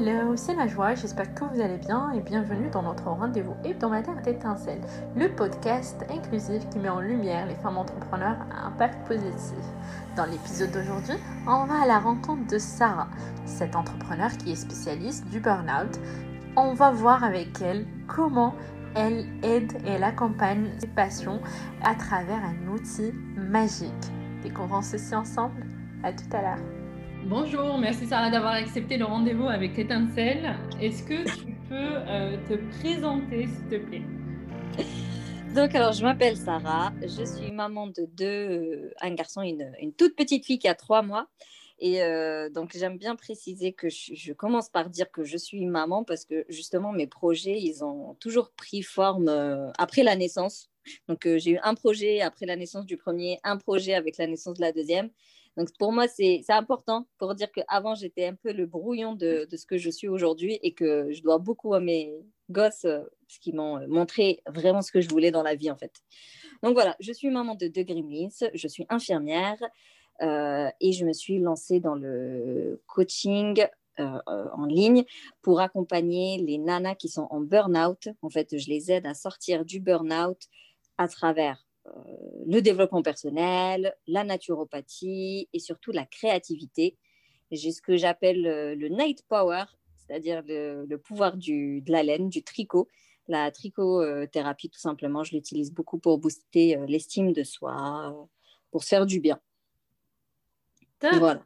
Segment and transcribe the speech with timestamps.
[0.00, 4.22] Hello, c'est la joie, j'espère que vous allez bien et bienvenue dans notre rendez-vous hebdomadaire
[4.22, 4.80] d'étincelles,
[5.16, 9.58] le podcast inclusif qui met en lumière les femmes entrepreneurs à impact positif.
[10.16, 11.16] Dans l'épisode d'aujourd'hui,
[11.48, 13.08] on va à la rencontre de Sarah,
[13.44, 15.98] cette entrepreneur qui est spécialiste du burn-out.
[16.54, 18.54] On va voir avec elle comment
[18.94, 21.40] elle aide et elle accompagne ses passions
[21.82, 24.12] à travers un outil magique.
[24.44, 25.66] Découvrons ceci ensemble.
[26.04, 26.77] À tout à l'heure.
[27.26, 30.56] Bonjour, merci Sarah d'avoir accepté le rendez-vous avec Étincelle.
[30.80, 34.02] Est-ce que tu peux euh, te présenter, s'il te plaît?
[35.54, 39.50] Donc, alors, je m'appelle Sarah, je suis maman de deux, euh, un garçon et
[39.80, 41.26] une, toute petite fille qui a trois mois.
[41.80, 45.66] Et euh, donc, j'aime bien préciser que je, je, commence par dire que je suis
[45.66, 49.28] maman parce que justement, mes projets, ils ont toujours pris forme
[49.76, 50.70] après la naissance.
[51.08, 54.54] Donc, j'ai eu un projet après la naissance du premier, un projet avec la naissance
[54.54, 55.10] de la deuxième.
[55.58, 59.56] Donc, pour moi, c'est important pour dire qu'avant, j'étais un peu le brouillon de, de
[59.56, 62.14] ce que je suis aujourd'hui et que je dois beaucoup à mes
[62.48, 65.92] gosses parce qu'ils m'ont montré vraiment ce que je voulais dans la vie, en fait.
[66.62, 69.58] Donc, voilà, je suis maman de deux Gremlins, je suis infirmière.
[70.22, 73.64] Euh, et je me suis lancée dans le coaching
[74.00, 75.04] euh, en ligne
[75.42, 78.08] pour accompagner les nanas qui sont en burn-out.
[78.22, 80.40] En fait, je les aide à sortir du burn-out
[80.98, 81.67] à travers euh,
[82.46, 86.96] le développement personnel, la naturopathie et surtout la créativité.
[87.50, 89.64] J'ai ce que j'appelle le night power,
[89.96, 92.88] c'est-à-dire le, le, pouvoir du, de la laine, du tricot.
[93.26, 98.28] La trichothérapie, tout simplement, je l'utilise beaucoup pour booster l'estime de soi,
[98.70, 99.40] pour se faire du bien.
[101.00, 101.42] Voilà.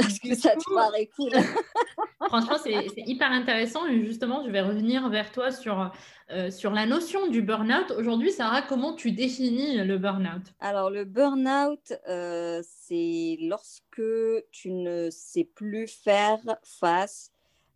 [0.00, 1.30] Est-ce que ça te paraît cool
[2.26, 3.86] Franchement, c'est hyper intéressant.
[3.86, 5.90] Et justement, je vais revenir vers toi sur,
[6.30, 7.92] euh, sur la notion du burn-out.
[7.96, 10.42] Aujourd'hui, Sarah, comment tu définis le burn-out?
[10.60, 14.02] Alors, le burn-out, euh, c'est lorsque
[14.50, 17.32] tu ne sais plus faire face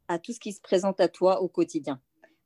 [0.09, 1.99] à tout ce qui se présente à toi au quotidien.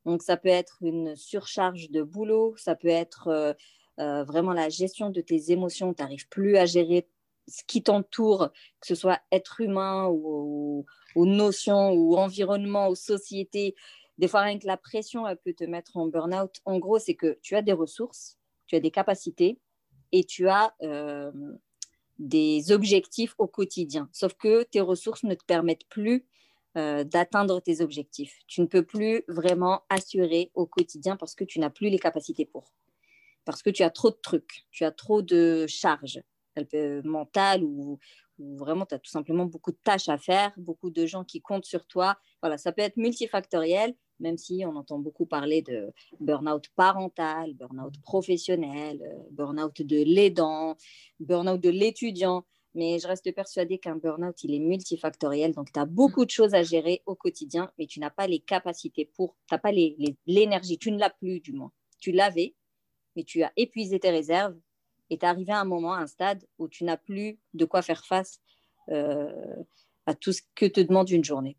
[0.04, 3.56] Donc, ça peut être une surcharge de boulot, ça peut être
[3.98, 5.92] euh, vraiment la gestion de tes émotions.
[5.92, 7.08] Tu n'arrives plus à gérer
[7.48, 8.50] ce qui t'entoure,
[8.80, 13.74] que ce soit être humain ou, ou, notions ou environnement ou société,
[14.18, 16.60] des fois rien que la pression elle peut te mettre en burn-out.
[16.64, 19.58] En gros, c'est que tu as des ressources, tu as des capacités
[20.12, 21.32] et tu as euh,
[22.18, 24.08] des objectifs au quotidien.
[24.12, 26.26] Sauf que tes ressources ne te permettent plus
[26.76, 28.38] euh, d'atteindre tes objectifs.
[28.46, 32.44] Tu ne peux plus vraiment assurer au quotidien parce que tu n'as plus les capacités
[32.44, 32.72] pour.
[33.44, 36.20] Parce que tu as trop de trucs, tu as trop de charges
[37.04, 37.98] mentale ou,
[38.38, 41.40] ou vraiment tu as tout simplement beaucoup de tâches à faire, beaucoup de gens qui
[41.40, 42.16] comptent sur toi.
[42.42, 48.00] Voilà, ça peut être multifactoriel, même si on entend beaucoup parler de burn-out parental, burn-out
[48.02, 50.76] professionnel, euh, burn-out de l'aidant,
[51.20, 52.44] burn-out de l'étudiant.
[52.74, 55.52] Mais je reste persuadée qu'un burn-out, il est multifactoriel.
[55.52, 58.40] Donc, tu as beaucoup de choses à gérer au quotidien, mais tu n'as pas les
[58.40, 59.72] capacités pour, tu n'as pas
[60.26, 61.72] l'énergie, tu ne l'as plus du moins.
[61.98, 62.54] Tu l'avais,
[63.16, 64.56] mais tu as épuisé tes réserves
[65.10, 67.64] et tu es arrivé à un moment, à un stade où tu n'as plus de
[67.64, 68.40] quoi faire face
[68.90, 69.56] euh,
[70.06, 71.56] à tout ce que te demande une journée.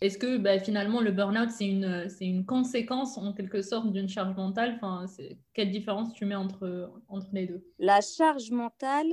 [0.00, 4.08] Est-ce que bah, finalement le burn-out, c'est une, c'est une conséquence en quelque sorte d'une
[4.08, 4.74] charge mentale?
[4.76, 5.06] Enfin,
[5.54, 7.66] Quelle différence tu mets entre, entre les deux?
[7.78, 9.12] La charge mentale,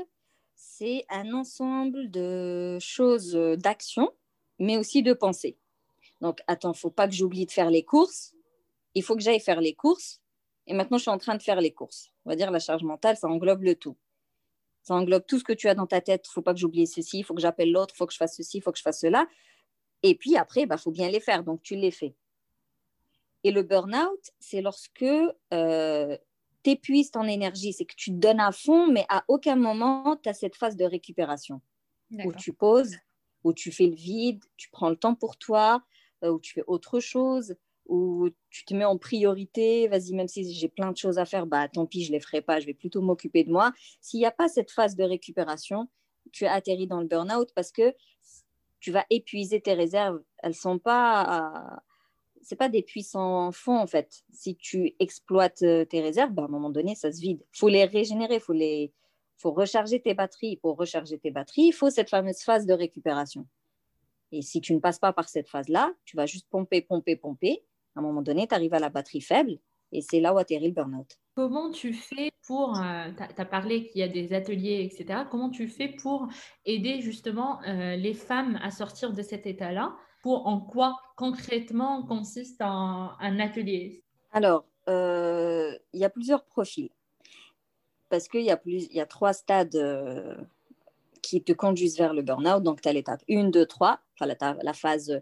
[0.55, 4.11] c'est un ensemble de choses, euh, d'actions,
[4.59, 5.57] mais aussi de pensées.
[6.21, 8.33] Donc, attends, il ne faut pas que j'oublie de faire les courses.
[8.93, 10.21] Il faut que j'aille faire les courses.
[10.67, 12.11] Et maintenant, je suis en train de faire les courses.
[12.25, 13.97] On va dire la charge mentale, ça englobe le tout.
[14.81, 16.25] Ça englobe tout ce que tu as dans ta tête.
[16.25, 18.13] Il ne faut pas que j'oublie ceci, il faut que j'appelle l'autre, il faut que
[18.13, 19.27] je fasse ceci, il faut que je fasse cela.
[20.03, 21.43] Et puis après, il bah, faut bien les faire.
[21.43, 22.15] Donc, tu les fais.
[23.43, 25.03] Et le burn-out, c'est lorsque
[25.53, 26.17] euh,
[26.63, 27.73] tu épuises ton énergie.
[27.73, 30.75] C'est que tu te donnes à fond, mais à aucun moment, tu as cette phase
[30.75, 31.61] de récupération
[32.25, 32.95] où tu poses,
[33.43, 35.83] où tu fais le vide, tu prends le temps pour toi,
[36.23, 37.55] euh, où tu fais autre chose
[37.87, 41.45] où tu te mets en priorité, vas-y, même si j'ai plein de choses à faire,
[41.45, 43.73] bah tant pis, je ne les ferai pas, je vais plutôt m'occuper de moi.
[44.01, 45.89] S'il n'y a pas cette phase de récupération,
[46.31, 47.93] tu atterris dans le burn-out parce que
[48.79, 50.21] tu vas épuiser tes réserves.
[50.39, 51.81] Elles sont pas.
[52.41, 54.23] C'est pas des puissants fonds en fait.
[54.33, 57.41] Si tu exploites euh, tes réserves, bah, à un moment donné, ça se vide.
[57.53, 58.53] Faut les régénérer, faut,
[59.37, 60.57] faut recharger tes batteries.
[60.57, 63.47] Pour recharger tes batteries, il faut cette fameuse phase de récupération.
[64.33, 67.63] Et si tu ne passes pas par cette phase-là, tu vas juste pomper, pomper, pomper
[67.95, 69.57] à un moment donné, tu arrives à la batterie faible
[69.93, 71.17] et c'est là où atterrit le burn-out.
[71.35, 75.21] Comment tu fais pour, euh, tu as parlé qu'il y a des ateliers, etc.
[75.29, 76.27] Comment tu fais pour
[76.65, 79.95] aider justement euh, les femmes à sortir de cet état-là?
[80.21, 84.03] Pour en quoi concrètement consiste un, un atelier?
[84.31, 86.89] Alors, euh, il y a plusieurs profils.
[88.09, 89.75] Parce qu'il y, a plus, y a trois stades
[91.23, 92.61] qui te conduisent vers le burn-out.
[92.61, 95.19] Donc, tu as l'étape 1, 2, 3, enfin, la, la phase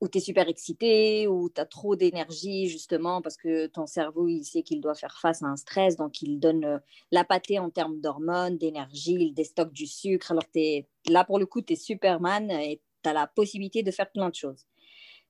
[0.00, 4.28] où tu es super excité, où tu as trop d'énergie, justement, parce que ton cerveau,
[4.28, 6.78] il sait qu'il doit faire face à un stress, donc il donne euh,
[7.10, 10.30] la pâtée en termes d'hormones, d'énergie, il déstocke du sucre.
[10.30, 13.90] Alors, es, là, pour le coup, tu es Superman et tu as la possibilité de
[13.90, 14.64] faire plein de choses.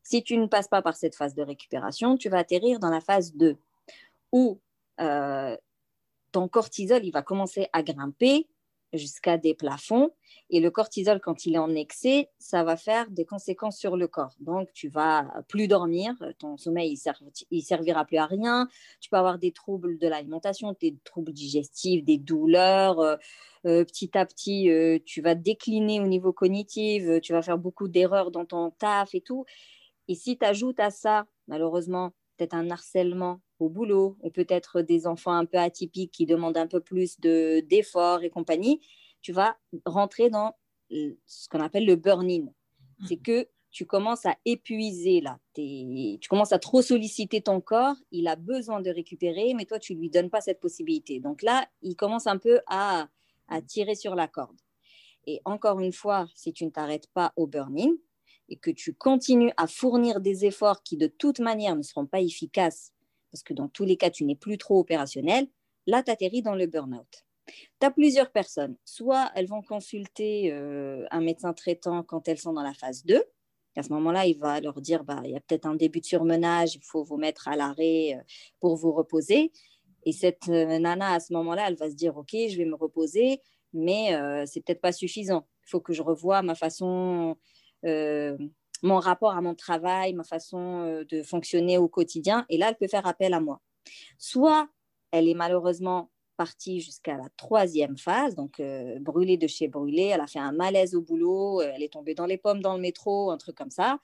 [0.02, 3.00] Si tu ne passes pas par cette phase de récupération, tu vas atterrir dans la
[3.00, 3.56] phase 2,
[4.32, 4.60] où
[5.00, 5.56] euh,
[6.30, 8.48] ton cortisol, il va commencer à grimper
[8.92, 10.10] jusqu'à des plafonds.
[10.50, 14.08] Et le cortisol, quand il est en excès, ça va faire des conséquences sur le
[14.08, 14.34] corps.
[14.40, 16.98] Donc, tu vas plus dormir, ton sommeil,
[17.50, 18.68] il, servira plus à rien.
[19.00, 22.98] Tu peux avoir des troubles de l'alimentation, des troubles digestifs, des douleurs.
[23.00, 23.16] Euh,
[23.66, 27.88] euh, petit à petit, euh, tu vas décliner au niveau cognitif, tu vas faire beaucoup
[27.88, 29.44] d'erreurs dans ton taf et tout.
[30.08, 35.06] Et si tu ajoutes à ça, malheureusement, peut-être un harcèlement au boulot, ou peut-être des
[35.06, 38.80] enfants un peu atypiques qui demandent un peu plus d'efforts et compagnie,
[39.20, 40.56] tu vas rentrer dans
[40.90, 42.46] ce qu'on appelle le burn-in.
[43.06, 48.26] C'est que tu commences à épuiser là, tu commences à trop solliciter ton corps, il
[48.26, 51.20] a besoin de récupérer, mais toi, tu ne lui donnes pas cette possibilité.
[51.20, 53.08] Donc là, il commence un peu à,
[53.48, 54.58] à tirer sur la corde.
[55.26, 57.92] Et encore une fois, si tu ne t'arrêtes pas au burn-in
[58.50, 62.20] et que tu continues à fournir des efforts qui de toute manière ne seront pas
[62.20, 62.92] efficaces
[63.30, 65.46] parce que dans tous les cas, tu n'es plus trop opérationnel,
[65.86, 67.24] là, tu atterris dans le burn-out.
[67.46, 68.76] Tu as plusieurs personnes.
[68.84, 73.22] Soit elles vont consulter euh, un médecin traitant quand elles sont dans la phase 2.
[73.76, 76.04] À ce moment-là, il va leur dire bah, il y a peut-être un début de
[76.04, 78.22] surmenage, il faut vous mettre à l'arrêt euh,
[78.60, 79.52] pour vous reposer.
[80.04, 82.74] Et cette euh, nana, à ce moment-là, elle va se dire ok, je vais me
[82.74, 83.40] reposer,
[83.72, 85.46] mais c'est peut-être pas suffisant.
[85.66, 87.36] Il faut que je revoie ma façon
[88.82, 92.46] mon rapport à mon travail, ma façon euh, de fonctionner au quotidien.
[92.48, 93.60] Et là, elle peut faire appel à moi.
[94.18, 94.68] Soit
[95.10, 100.22] elle est malheureusement partie jusqu'à la troisième phase, donc euh, brûlée de chez brûlée, elle
[100.22, 102.80] a fait un malaise au boulot, euh, elle est tombée dans les pommes dans le
[102.80, 103.98] métro, un truc comme ça.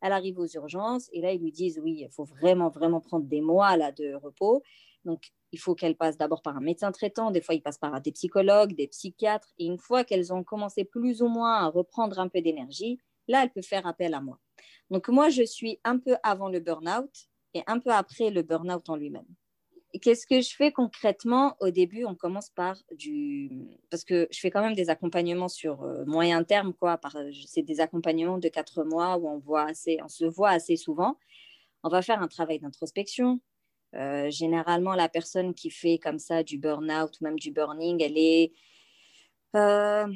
[0.00, 3.26] Elle arrive aux urgences et là, ils lui disent, oui, il faut vraiment, vraiment prendre
[3.26, 4.62] des mois là, de repos.
[5.04, 7.98] Donc, il faut qu'elle passe d'abord par un médecin traitant, des fois, ils passent par
[8.00, 9.48] des psychologues, des psychiatres.
[9.58, 12.98] Et une fois qu'elles ont commencé plus ou moins à reprendre un peu d'énergie,
[13.28, 14.38] là, elle peut faire appel à moi.
[14.90, 18.88] Donc, moi, je suis un peu avant le burn-out et un peu après le burn-out
[18.88, 19.26] en lui-même.
[20.02, 21.56] Qu'est-ce que je fais concrètement?
[21.60, 23.50] Au début, on commence par du...
[23.90, 27.00] Parce que je fais quand même des accompagnements sur euh, moyen terme, quoi.
[27.46, 29.98] C'est des accompagnements de quatre mois où on, voit assez...
[30.02, 31.18] on se voit assez souvent.
[31.82, 33.40] On va faire un travail d'introspection.
[33.94, 38.18] Euh, généralement, la personne qui fait comme ça du burn-out ou même du burning, elle
[38.18, 38.52] est
[39.56, 40.06] euh,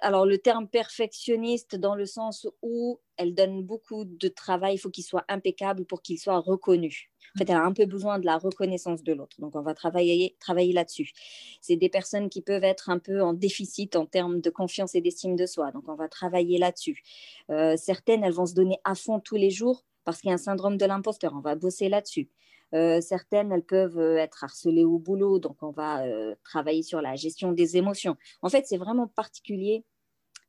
[0.00, 4.90] alors, le terme perfectionniste dans le sens où elle donne beaucoup de travail, il faut
[4.90, 7.10] qu'il soit impeccable pour qu'il soit reconnu.
[7.34, 9.36] En fait, elle a un peu besoin de la reconnaissance de l'autre.
[9.40, 10.36] Donc, on va travailler,
[10.72, 11.12] là-dessus.
[11.60, 15.00] C'est des personnes qui peuvent être un peu en déficit en termes de confiance et
[15.00, 15.70] d'estime de soi.
[15.72, 17.02] Donc, on va travailler là-dessus.
[17.50, 20.34] Euh, certaines, elles vont se donner à fond tous les jours parce qu'il y a
[20.34, 21.34] un syndrome de l'imposteur.
[21.34, 22.30] On va bosser là-dessus.
[22.74, 27.00] Euh, certaines, elles peuvent euh, être harcelées au boulot, donc on va euh, travailler sur
[27.00, 28.16] la gestion des émotions.
[28.42, 29.84] En fait, c'est vraiment particulier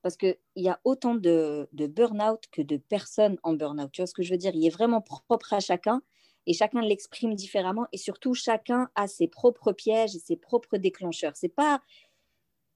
[0.02, 3.92] parce qu'il y a autant de, de burn-out que de personnes en burn-out.
[3.92, 4.52] Tu vois ce que je veux dire?
[4.56, 6.02] Il est vraiment propre à chacun
[6.48, 11.36] et chacun l'exprime différemment et surtout chacun a ses propres pièges et ses propres déclencheurs.
[11.36, 11.82] C'est pas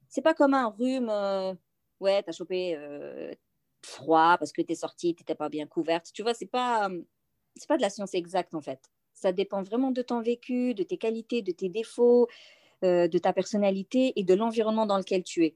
[0.09, 1.09] c'est pas comme un rhume
[1.99, 2.77] ouais, tu as chopé
[3.81, 6.11] froid parce que tu es sortie, tu n'étais pas bien couverte.
[6.13, 6.89] Tu vois, c'est pas
[7.55, 8.89] c'est pas de la science exacte en fait.
[9.21, 12.27] Ça dépend vraiment de ton vécu, de tes qualités, de tes défauts,
[12.83, 15.55] euh, de ta personnalité et de l'environnement dans lequel tu es.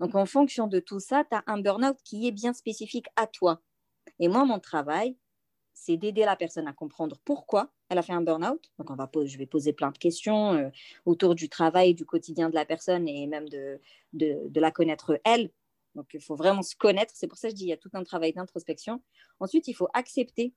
[0.00, 3.26] Donc, en fonction de tout ça, tu as un burn-out qui est bien spécifique à
[3.26, 3.60] toi.
[4.18, 5.14] Et moi, mon travail,
[5.74, 8.72] c'est d'aider la personne à comprendre pourquoi elle a fait un burn-out.
[8.78, 10.70] Donc, on va je vais poser plein de questions euh,
[11.04, 13.78] autour du travail, du quotidien de la personne et même de,
[14.14, 15.50] de, de la connaître elle.
[15.94, 17.12] Donc, il faut vraiment se connaître.
[17.14, 19.02] C'est pour ça que je dis qu'il y a tout un travail d'introspection.
[19.38, 20.54] Ensuite, il faut accepter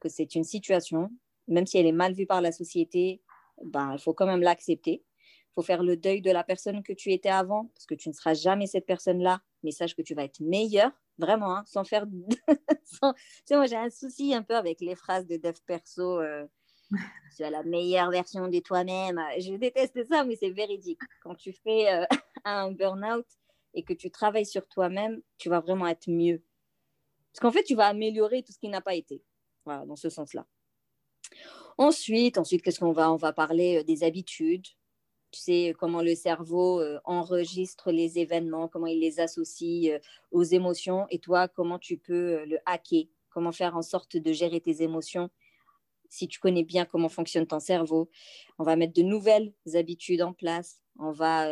[0.00, 1.12] que c'est une situation,
[1.48, 3.22] même si elle est mal vue par la société,
[3.62, 5.04] ben, il faut quand même l'accepter.
[5.22, 8.08] Il faut faire le deuil de la personne que tu étais avant, parce que tu
[8.08, 11.84] ne seras jamais cette personne-là, mais sache que tu vas être meilleur, vraiment, hein, sans
[11.84, 12.06] faire...
[13.02, 13.12] Tu
[13.44, 16.20] sais, moi, j'ai un souci un peu avec les phrases de dev perso.
[16.20, 16.46] Euh,
[17.36, 19.20] tu as la meilleure version de toi-même.
[19.38, 21.00] Je déteste ça, mais c'est véridique.
[21.22, 22.04] Quand tu fais euh,
[22.44, 23.26] un burn-out
[23.74, 26.42] et que tu travailles sur toi-même, tu vas vraiment être mieux.
[27.32, 29.22] Parce qu'en fait, tu vas améliorer tout ce qui n'a pas été.
[29.64, 30.46] Voilà, dans ce sens-là.
[31.78, 33.12] Ensuite, ensuite qu'est-ce qu'on va?
[33.12, 34.66] On va parler euh, des habitudes.
[35.30, 39.98] Tu sais comment le cerveau euh, enregistre les événements, comment il les associe euh,
[40.30, 44.60] aux émotions, et toi, comment tu peux le hacker, comment faire en sorte de gérer
[44.60, 45.28] tes émotions?
[46.08, 48.08] Si tu connais bien comment fonctionne ton cerveau.
[48.58, 50.80] On va mettre de nouvelles habitudes en place.
[50.98, 51.48] On va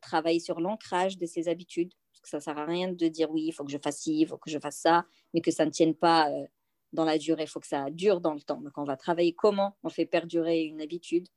[0.00, 1.92] travailler sur l'ancrage de ces habitudes.
[2.12, 4.20] Parce que ça sert à rien de dire oui, il faut que je fasse ci,
[4.20, 6.46] il faut que je fasse ça, mais que ça ne tienne pas euh,
[6.92, 7.44] dans la durée.
[7.44, 8.60] Il faut que ça dure dans le temps.
[8.60, 11.28] Donc, on va travailler comment on fait perdurer une habitude.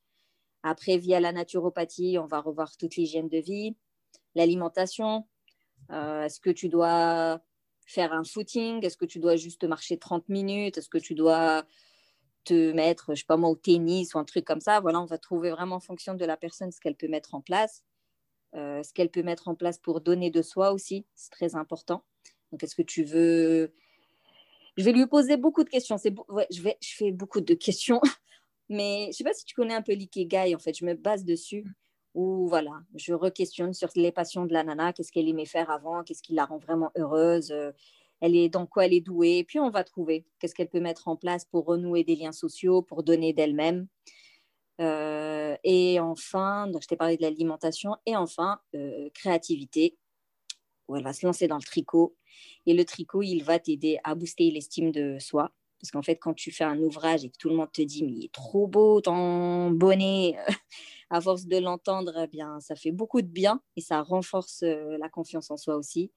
[0.64, 3.76] Après, via la naturopathie, on va revoir toute l'hygiène de vie,
[4.34, 5.28] l'alimentation.
[5.92, 7.40] Euh, est-ce que tu dois
[7.86, 8.84] faire un footing?
[8.84, 10.78] Est-ce que tu dois juste marcher 30 minutes?
[10.78, 11.66] Est-ce que tu dois
[12.44, 14.80] te mettre, je sais pas moi, au tennis ou un truc comme ça?
[14.80, 17.42] Voilà, on va trouver vraiment en fonction de la personne ce qu'elle peut mettre en
[17.42, 17.84] place.
[18.56, 22.04] Euh, ce qu'elle peut mettre en place pour donner de soi aussi, c'est très important.
[22.52, 23.74] Donc, est-ce que tu veux...
[24.77, 25.98] Je vais lui poser beaucoup de questions.
[25.98, 26.13] C'est
[26.51, 28.01] je, fais beaucoup de questions,
[28.70, 30.77] mais je ne sais pas si tu connais un peu l'ikigai, en fait.
[30.77, 31.65] Je me base dessus,
[32.13, 36.03] ou voilà, je re-questionne sur les passions de la nana, qu'est-ce qu'elle aimait faire avant,
[36.03, 37.53] qu'est-ce qui la rend vraiment heureuse,
[38.22, 40.79] elle est dans quoi elle est douée, et puis on va trouver qu'est-ce qu'elle peut
[40.79, 43.88] mettre en place pour renouer des liens sociaux, pour donner d'elle-même.
[44.82, 47.96] Euh, et enfin, je t'ai parlé de l'alimentation.
[48.05, 49.98] Et enfin, euh, créativité,
[50.88, 52.15] où elle va se lancer dans le tricot.
[52.65, 55.51] Et le tricot, il va t'aider à booster l'estime de soi.
[55.80, 58.04] Parce qu'en fait, quand tu fais un ouvrage et que tout le monde te dit,
[58.04, 60.36] mais il est trop beau ton bonnet,
[61.10, 64.98] à force de l'entendre, eh bien, ça fait beaucoup de bien et ça renforce euh,
[64.98, 66.12] la confiance en soi aussi.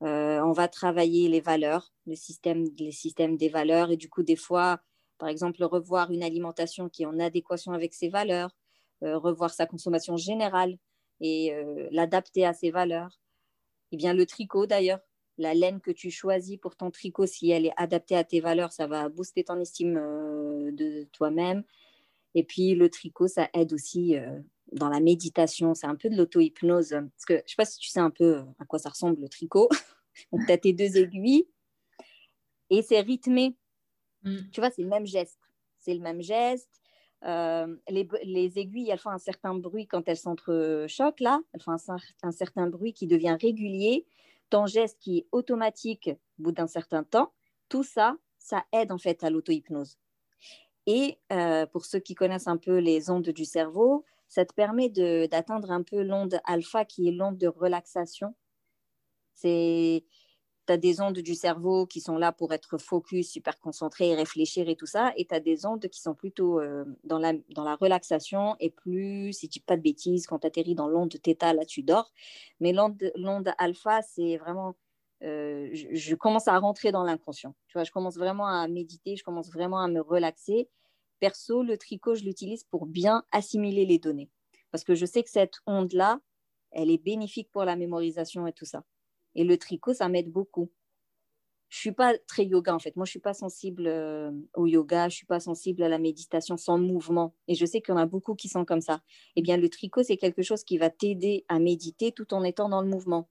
[0.00, 3.90] on va travailler les valeurs, le système, les systèmes des valeurs.
[3.90, 4.80] Et du coup, des fois,
[5.18, 8.56] par exemple, revoir une alimentation qui est en adéquation avec ses valeurs,
[9.02, 10.76] euh, revoir sa consommation générale
[11.20, 13.20] et euh, l'adapter à ses valeurs.
[13.90, 15.00] Et eh bien, le tricot d'ailleurs,
[15.38, 18.72] la laine que tu choisis pour ton tricot, si elle est adaptée à tes valeurs,
[18.72, 21.62] ça va booster ton estime euh, de toi-même.
[22.34, 24.16] Et puis, le tricot, ça aide aussi
[24.72, 25.74] dans la méditation.
[25.74, 26.90] C'est un peu de l'auto-hypnose.
[26.90, 29.20] Parce que je ne sais pas si tu sais un peu à quoi ça ressemble
[29.20, 29.68] le tricot.
[30.46, 31.46] tu as tes deux aiguilles
[32.70, 33.56] et c'est rythmé.
[34.22, 34.50] Mm.
[34.52, 35.38] Tu vois, c'est le même geste.
[35.78, 36.82] C'est le même geste.
[37.24, 41.40] Euh, les, les, aiguilles, elles font un certain bruit quand elles s'entrechoquent, là.
[41.52, 41.76] Elles font
[42.22, 44.06] un, certain bruit qui devient régulier.
[44.50, 47.32] Ton geste qui est automatique au bout d'un certain temps,
[47.68, 49.98] tout ça, ça aide en fait à l'auto-hypnose.
[50.86, 54.88] Et euh, pour ceux qui connaissent un peu les ondes du cerveau, ça te permet
[54.88, 58.34] d'atteindre un peu l'onde alpha qui est l'onde de relaxation.
[59.34, 60.04] C'est
[60.68, 64.68] tu as des ondes du cerveau qui sont là pour être focus, super concentré, réfléchir
[64.68, 65.12] et tout ça.
[65.16, 68.68] Et tu as des ondes qui sont plutôt euh, dans, la, dans la relaxation et
[68.68, 71.82] plus, si tu dis pas de bêtises, quand tu atterris dans l'onde θ, là, tu
[71.82, 72.12] dors.
[72.60, 74.76] Mais l'onde alpha, c'est vraiment.
[75.24, 77.54] Euh, je, commence à rentrer dans l'inconscient.
[77.66, 80.68] Tu vois, je commence vraiment à méditer, je commence vraiment à me relaxer.
[81.18, 84.30] Perso, le tricot, je l'utilise pour bien assimiler les données.
[84.70, 86.20] Parce que je sais que cette onde-là,
[86.70, 88.84] elle est bénéfique pour la mémorisation et tout ça.
[89.38, 90.68] Et le tricot, ça m'aide beaucoup.
[91.68, 92.96] Je suis pas très yoga en fait.
[92.96, 95.08] Moi, je suis pas sensible euh, au yoga.
[95.08, 97.36] Je suis pas sensible à la méditation sans mouvement.
[97.46, 99.00] Et je sais qu'il y en a beaucoup qui sont comme ça.
[99.36, 102.68] Eh bien, le tricot, c'est quelque chose qui va t'aider à méditer tout en étant
[102.68, 103.30] dans le mouvement.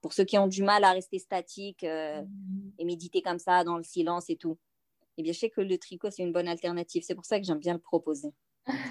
[0.00, 2.22] Pour ceux qui ont du mal à rester statique euh,
[2.78, 4.58] et méditer comme ça dans le silence et tout.
[5.16, 7.02] Eh bien, je sais que le tricot, c'est une bonne alternative.
[7.04, 8.28] C'est pour ça que j'aime bien le proposer.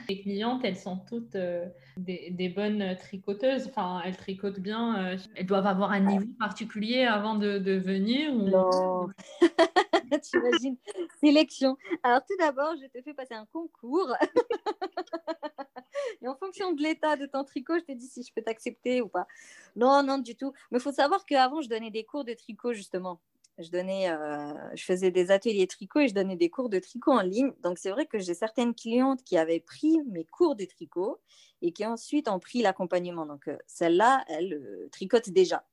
[0.09, 1.67] Les clientes, elles sont toutes euh,
[1.97, 3.67] des, bonnes tricoteuses.
[3.67, 4.99] Enfin, elles tricotent bien.
[4.99, 8.33] Euh, elles doivent avoir un niveau particulier avant de, venir.
[8.33, 9.09] Non.
[10.21, 10.77] T'imagines
[11.19, 11.77] Sélection.
[12.03, 14.13] Alors, tout d'abord, je te fais passer un concours.
[16.21, 19.01] Et en fonction de l'état de ton tricot, je te dis si je peux t'accepter
[19.01, 19.27] ou pas.
[19.75, 20.53] Non, non, du tout.
[20.71, 23.19] Mais il faut savoir qu'avant, je donnais des cours de tricot, justement
[23.57, 27.11] je, donnais, euh, je faisais des ateliers tricot et je donnais des cours de tricot
[27.11, 27.51] en ligne.
[27.63, 31.19] Donc, c'est vrai que j'ai certaines clientes qui avaient pris mes cours de tricot
[31.61, 33.25] et qui ensuite ont pris l'accompagnement.
[33.25, 35.65] Donc, euh, celle-là, elle euh, tricote déjà.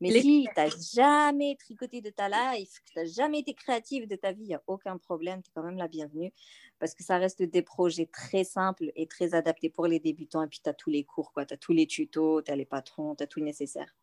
[0.00, 4.08] Mais si tu n'as jamais tricoté de ta life, que tu n'as jamais été créative
[4.08, 6.32] de ta vie, il n'y a aucun problème, tu es quand même la bienvenue
[6.80, 10.42] parce que ça reste des projets très simples et très adaptés pour les débutants.
[10.42, 12.64] Et puis, tu as tous les cours, tu as tous les tutos, tu as les
[12.64, 13.94] patrons, tu as tout le nécessaire.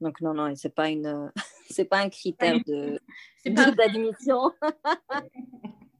[0.00, 1.30] Donc non, non, c'est pas une,
[1.70, 3.00] c'est pas un critère de,
[3.44, 4.52] d'admission.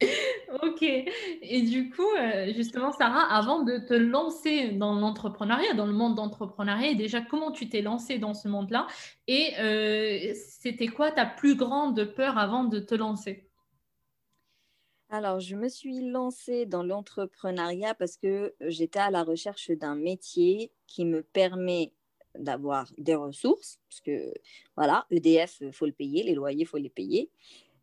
[0.62, 0.83] ok.
[0.83, 6.14] Et du coup, euh, justement, Sarah, avant de te lancer dans l'entrepreneuriat, dans le monde
[6.14, 8.87] d'entrepreneuriat, déjà, comment tu t'es lancée dans ce monde-là?
[9.26, 13.47] Et euh, c'était quoi ta plus grande peur avant de te lancer?
[15.12, 20.73] Alors, je me suis lancée dans l'entrepreneuriat parce que j'étais à la recherche d'un métier
[20.87, 21.92] qui me permet
[22.39, 24.33] d'avoir des ressources, parce que
[24.77, 27.31] voilà, EDF, il faut le payer, les loyers, il faut les payer,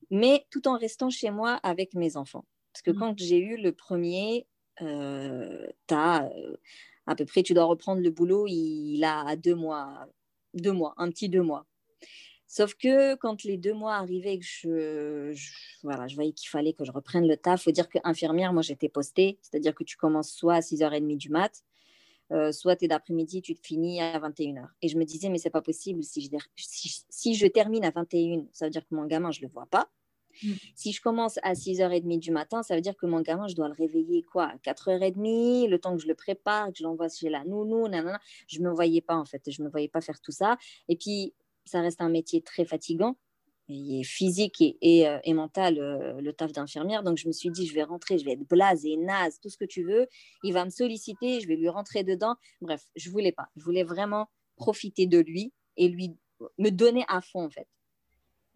[0.10, 2.46] mais tout en restant chez moi avec mes enfants.
[2.74, 3.00] Parce que mmh.
[3.00, 4.48] quand j'ai eu le premier,
[4.82, 6.58] euh, as euh,
[7.08, 10.08] à peu près, tu dois reprendre le boulot, il a deux mois,
[10.54, 11.66] deux mois, un petit deux mois.
[12.48, 15.34] Sauf que quand les deux mois arrivaient, que je,
[15.84, 18.62] voilà, je voyais qu'il fallait que je reprenne le taf, il faut dire qu'infirmière, moi
[18.62, 21.64] j'étais postée, c'est-à-dire que tu commences soit à 6h30 du mat,
[22.32, 24.68] euh, soit tu es d'après-midi, tu te finis à 21h.
[24.82, 26.30] Et je me disais, mais c'est pas possible, si je,
[27.10, 29.90] si, je termine à 21, ça veut dire que mon gamin, je le vois pas.
[30.44, 30.52] Mm.
[30.76, 33.68] Si je commence à 6h30 du matin, ça veut dire que mon gamin, je dois
[33.68, 37.30] le réveiller quoi à 4h30, le temps que je le prépare, que je l'envoie chez
[37.30, 38.20] la nounou, nanana.
[38.48, 40.58] Je ne me voyais pas en fait, je ne me voyais pas faire tout ça.
[40.90, 41.34] Et puis,
[41.66, 43.18] ça reste un métier très fatigant
[43.70, 47.04] et physique et, euh, mental, euh, le taf d'infirmière.
[47.04, 49.58] Donc, je me suis dit, je vais rentrer, je vais être blasée, naze, tout ce
[49.58, 50.08] que tu veux.
[50.44, 52.36] Il va me solliciter, je vais lui rentrer dedans.
[52.62, 53.50] Bref, je voulais pas.
[53.58, 56.16] Je voulais vraiment profiter de lui et lui
[56.58, 57.68] me donner à fond, en fait.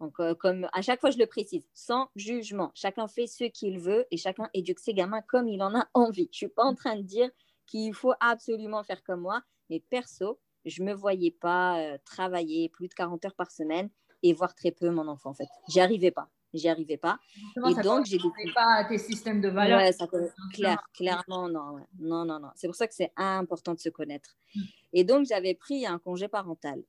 [0.00, 2.72] Donc, euh, comme à chaque fois, je le précise, sans jugement.
[2.74, 6.28] Chacun fait ce qu'il veut et chacun éduque ses gamins comme il en a envie.
[6.32, 7.30] Je suis pas en train de dire
[7.66, 12.94] qu'il faut absolument faire comme moi, mais perso, je me voyais pas travailler plus de
[12.94, 13.90] 40 heures par semaine
[14.22, 15.48] et voir très peu mon enfant en fait.
[15.68, 16.28] J'y arrivais pas.
[16.54, 17.18] J'y arrivais pas.
[17.56, 18.18] et donc j'ai
[18.54, 19.80] pas à tes systèmes de valeurs.
[19.80, 20.06] Ouais, ça
[20.52, 22.50] clair, clairement non, non, non, non.
[22.54, 24.36] C'est pour ça que c'est important de se connaître.
[24.54, 24.60] Mm.
[24.92, 26.82] Et donc j'avais pris un congé parental.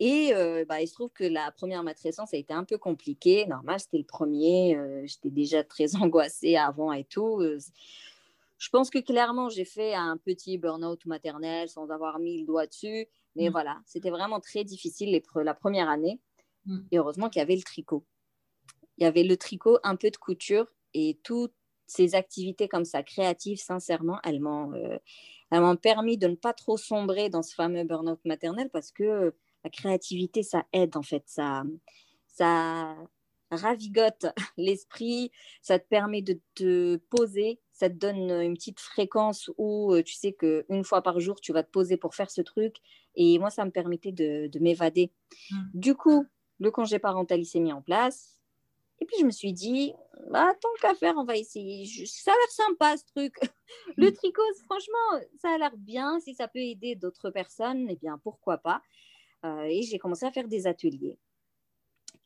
[0.00, 3.46] Et euh, bah, il se trouve que la première matrescence a été un peu compliquée.
[3.46, 4.76] Normal, c'était le premier.
[4.76, 7.40] Euh, j'étais déjà très angoissée avant et tout.
[7.40, 7.58] Euh,
[8.58, 12.66] je pense que clairement, j'ai fait un petit burn-out maternel sans avoir mis le doigt
[12.66, 13.06] dessus.
[13.38, 13.52] Mais mm.
[13.52, 16.20] voilà, c'était vraiment très difficile la première année.
[16.66, 16.78] Mm.
[16.90, 18.04] Et heureusement qu'il y avait le tricot.
[18.98, 21.54] Il y avait le tricot, un peu de couture et toutes
[21.86, 27.30] ces activités comme ça, créatives, sincèrement, elles m'ont euh, permis de ne pas trop sombrer
[27.30, 31.22] dans ce fameux burn-out maternel parce que la créativité, ça aide en fait.
[31.26, 31.62] Ça,
[32.26, 32.94] ça
[33.50, 34.26] ravigote
[34.56, 35.30] l'esprit,
[35.62, 40.14] ça te permet de te poser, ça te donne une petite fréquence où euh, tu
[40.14, 42.76] sais qu'une fois par jour, tu vas te poser pour faire ce truc.
[43.14, 45.12] Et moi, ça me permettait de, m'évader.
[45.50, 45.56] Mmh.
[45.74, 46.26] Du coup,
[46.58, 48.34] le congé parental, il s'est mis en place.
[49.00, 49.92] Et puis, je me suis dit,
[50.28, 51.86] bah, tant qu'à faire, on va essayer.
[52.06, 53.36] Ça a l'air sympa, ce truc.
[53.96, 54.12] Le mmh.
[54.12, 56.18] tricot, franchement, ça a l'air bien.
[56.20, 58.82] Si ça peut aider d'autres personnes, eh bien, pourquoi pas.
[59.44, 61.16] Euh, et j'ai commencé à faire des ateliers.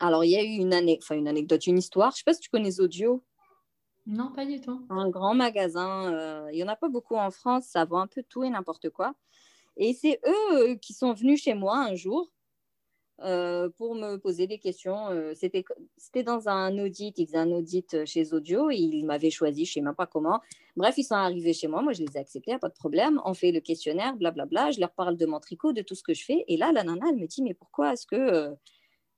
[0.02, 2.10] Alors, il y a eu une, année, une anecdote, une histoire.
[2.10, 3.22] Je ne sais pas si tu connais Audio.
[4.04, 4.84] Non, pas du tout.
[4.90, 6.12] Un grand magasin.
[6.12, 7.66] Euh, il n'y en a pas beaucoup en France.
[7.66, 9.14] Ça vend un peu tout et n'importe quoi.
[9.76, 12.32] Et c'est eux euh, qui sont venus chez moi un jour
[13.20, 15.06] euh, pour me poser des questions.
[15.36, 17.16] C'était dans un audit.
[17.16, 20.06] Ils faisaient un audit chez Audio et ils m'avaient choisi, je ne sais même pas
[20.06, 20.40] comment.
[20.74, 21.80] Bref, ils sont arrivés chez moi.
[21.80, 23.20] Moi, je les ai acceptés, pas de problème.
[23.24, 24.72] On fait le questionnaire, blablabla.
[24.72, 26.44] Je leur parle de mon tricot, de tout ce que je fais.
[26.48, 28.56] Et là, la nana, elle me dit Mais pourquoi est-ce que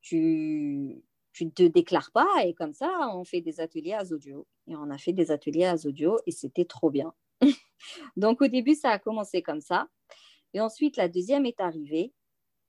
[0.05, 4.47] tu tu ne te déclares pas et comme ça, on fait des ateliers à Zodio.
[4.69, 7.12] Et on a fait des ateliers à Zodio et c'était trop bien.
[8.17, 9.88] Donc au début, ça a commencé comme ça.
[10.53, 12.12] Et ensuite, la deuxième est arrivée.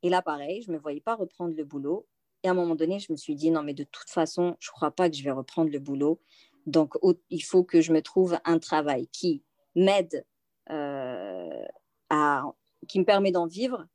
[0.01, 2.07] Et là, pareil, je ne me voyais pas reprendre le boulot.
[2.41, 4.69] Et à un moment donné, je me suis dit, non, mais de toute façon, je
[4.69, 6.19] ne crois pas que je vais reprendre le boulot.
[6.65, 6.95] Donc,
[7.29, 9.43] il faut que je me trouve un travail qui
[9.75, 10.25] m'aide
[10.71, 11.65] euh,
[12.09, 12.43] à,
[12.87, 13.85] qui me permet d'en vivre,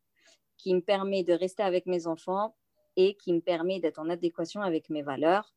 [0.57, 2.55] qui me permet de rester avec mes enfants
[2.97, 5.55] et qui me permet d'être en adéquation avec mes valeurs.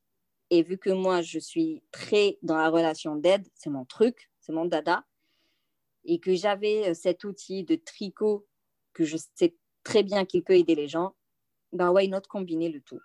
[0.49, 4.51] Et vu que moi, je suis très dans la relation d'aide, c'est mon truc, c'est
[4.51, 5.05] mon dada,
[6.05, 8.45] et que j'avais euh, cet outil de tricot
[8.93, 11.15] que je sais très bien qu'il peut aider les gens,
[11.71, 13.01] ben why not combiner le tout?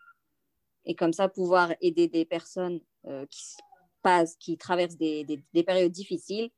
[0.84, 3.56] Et comme ça, pouvoir aider des personnes euh, qui
[4.02, 6.50] passent, qui traversent des, des, périodes difficiles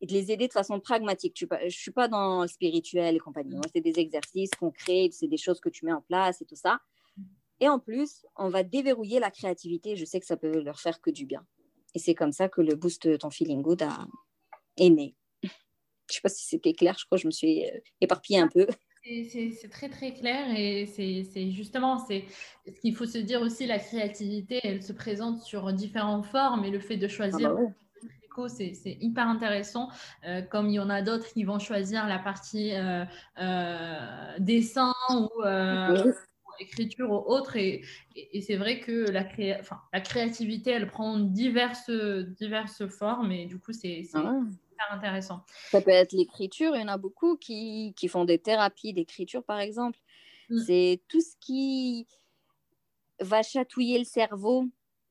[0.00, 1.36] et de les aider de façon pragmatique.
[1.38, 3.56] Je ne suis pas dans le spirituel et compagnie.
[3.72, 6.80] c'est des exercices concrets, c'est des choses que tu mets en place et tout ça.
[7.62, 9.94] Et en plus, on va déverrouiller la créativité.
[9.94, 11.46] Je sais que ça peut leur faire que du bien.
[11.94, 14.08] Et c'est comme ça que le boost Ton Feeling Good a...
[14.78, 15.14] est né.
[15.42, 18.40] Je ne sais pas si c'était clair, je crois que je me suis euh, éparpillée
[18.40, 18.66] un peu.
[19.04, 22.24] C'est très très clair et c'est justement c'est
[22.66, 26.70] ce qu'il faut se dire aussi la créativité elle se présente sur différentes formes et
[26.70, 27.60] le fait de choisir ah
[28.36, 29.88] bah c'est hyper intéressant.
[30.26, 33.04] Euh, comme il y en a d'autres qui vont choisir la partie euh,
[34.38, 35.28] dessin ou
[36.62, 37.56] écriture ou autre.
[37.56, 37.82] Et,
[38.16, 39.58] et, c'est vrai que la, créa...
[39.60, 45.44] enfin, la créativité, elle prend diverses, diverses formes et du coup, c'est ah super intéressant.
[45.70, 49.44] Ça peut être l'écriture, il y en a beaucoup qui, qui font des thérapies d'écriture,
[49.44, 49.98] par exemple.
[50.48, 50.58] Mm.
[50.66, 52.06] C'est tout ce qui
[53.20, 54.68] va chatouiller le cerveau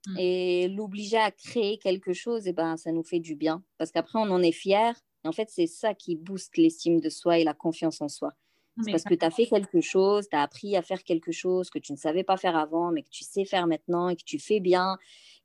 [0.07, 0.17] mm.
[0.17, 3.63] et l'obliger à créer quelque chose, et ben, ça nous fait du bien.
[3.77, 4.95] Parce qu'après, on en est fier.
[5.23, 8.33] Et en fait, c'est ça qui booste l'estime de soi et la confiance en soi.
[8.79, 11.69] C'est parce que tu as fait quelque chose, tu as appris à faire quelque chose
[11.69, 14.23] que tu ne savais pas faire avant, mais que tu sais faire maintenant et que
[14.23, 14.97] tu fais bien,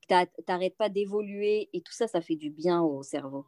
[0.08, 1.68] que tu n'arrêtes pas d'évoluer.
[1.72, 3.46] Et tout ça, ça fait du bien au cerveau,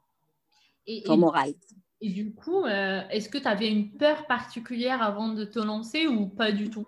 [0.87, 1.55] et, au moral.
[2.01, 6.07] Et du coup, euh, est-ce que tu avais une peur particulière avant de te lancer
[6.07, 6.87] ou pas du tout?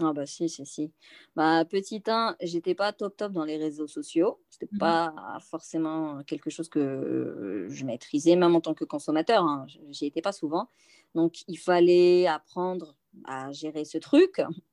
[0.00, 0.92] Ah bah si, si, si.
[1.36, 4.40] Bah, petit 1, j'étais pas top top dans les réseaux sociaux.
[4.48, 4.78] C'était Mhm.
[4.78, 9.44] pas forcément quelque chose que euh, je maîtrisais, même en tant que consommateur.
[9.44, 9.66] Hein.
[9.90, 10.70] J'y étais pas souvent.
[11.14, 14.40] Donc, il fallait apprendre à gérer ce truc.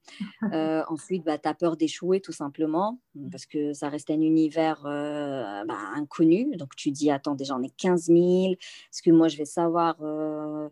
[0.54, 3.00] Euh, ensuite, bah, tu as peur d'échouer tout simplement,
[3.30, 6.56] parce que ça reste un univers euh, bah, inconnu.
[6.56, 8.54] Donc, tu dis, attends, déjà, j'en ai 15 000.
[8.54, 10.68] Est-ce que moi, je vais savoir euh,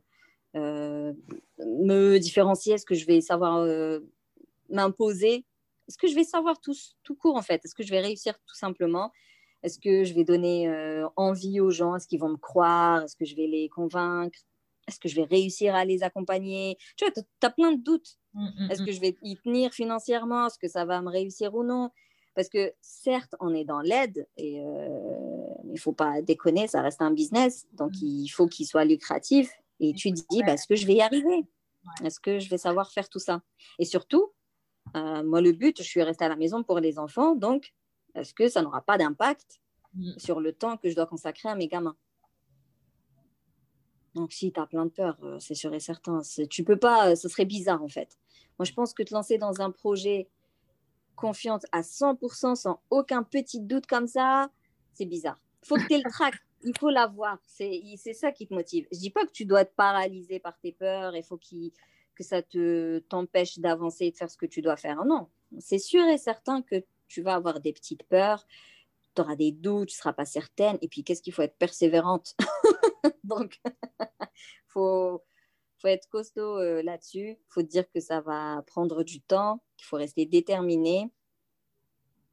[0.56, 2.74] me différencier?
[2.74, 3.64] Est-ce que je vais savoir
[4.70, 5.46] m'imposer?
[5.88, 7.64] Est-ce que je vais savoir tout, tout court, en fait?
[7.64, 9.12] Est-ce que je vais réussir tout simplement?
[9.62, 10.68] Est-ce que je vais donner
[11.16, 11.96] envie aux gens?
[11.96, 13.04] Est-ce qu'ils vont me croire?
[13.04, 14.40] Est-ce que je vais les convaincre?
[14.88, 16.78] Est-ce que je vais réussir à les accompagner?
[16.96, 18.18] Tu vois, tu as plein de doutes.
[18.34, 20.48] Mm, Est-ce que je vais y tenir financièrement?
[20.48, 21.90] Est-ce que ça va me réussir ou non?
[22.36, 25.00] Parce que certes, on est dans l'aide et euh,
[25.66, 29.52] il ne faut pas déconner, ça reste un business, donc il faut qu'il soit lucratif.
[29.80, 31.46] Et tu te dis, bah, est-ce que je vais y arriver?
[32.04, 33.42] Est-ce que je vais savoir faire tout ça?
[33.80, 34.34] Et surtout,
[34.96, 37.74] euh, moi, le but, je suis restée à la maison pour les enfants, donc
[38.16, 39.60] est-ce que ça n'aura pas d'impact
[40.18, 41.98] sur le temps que je dois consacrer à mes gamins?
[44.16, 46.22] Donc, si tu as plein de peurs, euh, c'est sûr et certain.
[46.50, 48.18] Tu peux pas, euh, ce serait bizarre en fait.
[48.60, 50.30] Moi, je pense que te lancer dans un projet
[51.16, 54.50] confiante à 100% sans aucun petit doute comme ça,
[54.94, 55.40] c'est bizarre.
[55.64, 57.40] Il faut que tu aies le trac, il faut l'avoir.
[57.46, 58.88] C'est c'est ça qui te motive.
[58.92, 61.72] Je dis pas que tu dois être paralysé par tes peurs, il faut qu'il-
[62.16, 65.06] que ça te t'empêche d'avancer et de faire ce que tu dois faire.
[65.06, 65.28] Non,
[65.60, 68.46] c'est sûr et certain que tu vas avoir des petites peurs,
[69.18, 70.78] tu auras des doutes, tu ne seras pas certaine.
[70.82, 72.36] Et puis, qu'est-ce qu'il faut être persévérante?
[73.24, 73.60] Donc,
[74.68, 75.24] faut,
[75.80, 77.32] faut être costaud euh, là-dessus.
[77.32, 81.12] Il faut dire que ça va prendre du temps, qu'il faut rester déterminé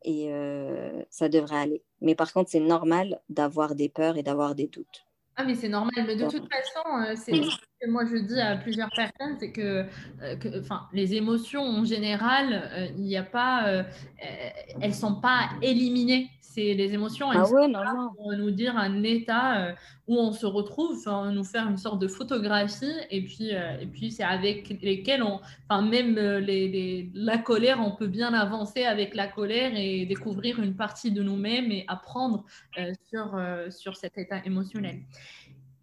[0.04, 1.82] et euh, ça devrait aller.
[2.00, 5.06] Mais par contre, c'est normal d'avoir des peurs et d'avoir des doutes.
[5.36, 5.92] Ah, mais c'est normal.
[6.06, 9.52] Mais de toute façon, euh, c'est ce que moi je dis à plusieurs personnes, c'est
[9.52, 9.84] que,
[10.22, 13.82] euh, que enfin, les émotions en général, euh, il n'y a pas, euh,
[14.80, 16.30] elles sont pas éliminées.
[16.40, 18.12] C'est les émotions, elles Ah sont non.
[18.14, 19.72] pour nous dire un état euh,
[20.06, 24.12] où on se retrouve, enfin, nous faire une sorte de photographie, et puis, et puis
[24.12, 29.16] c'est avec lesquelles on, enfin, même les, les- la colère, on peut bien avancer avec
[29.16, 32.44] la colère et découvrir une partie de nous-mêmes et apprendre
[33.10, 33.36] sur,
[33.70, 35.00] sur cet état émotionnel.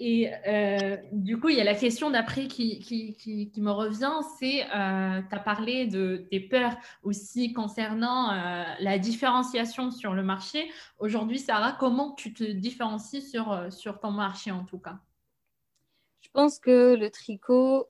[0.04, 3.70] Et euh, du coup, il y a la question d'après qui, qui, qui, qui me
[3.70, 10.14] revient, c'est, euh, tu as parlé de, des peurs aussi concernant euh, la différenciation sur
[10.14, 10.72] le marché.
[10.98, 14.98] Aujourd'hui, Sarah, comment tu te différencies sur, sur ton marché en tout cas?
[16.22, 17.88] Je pense que le tricot,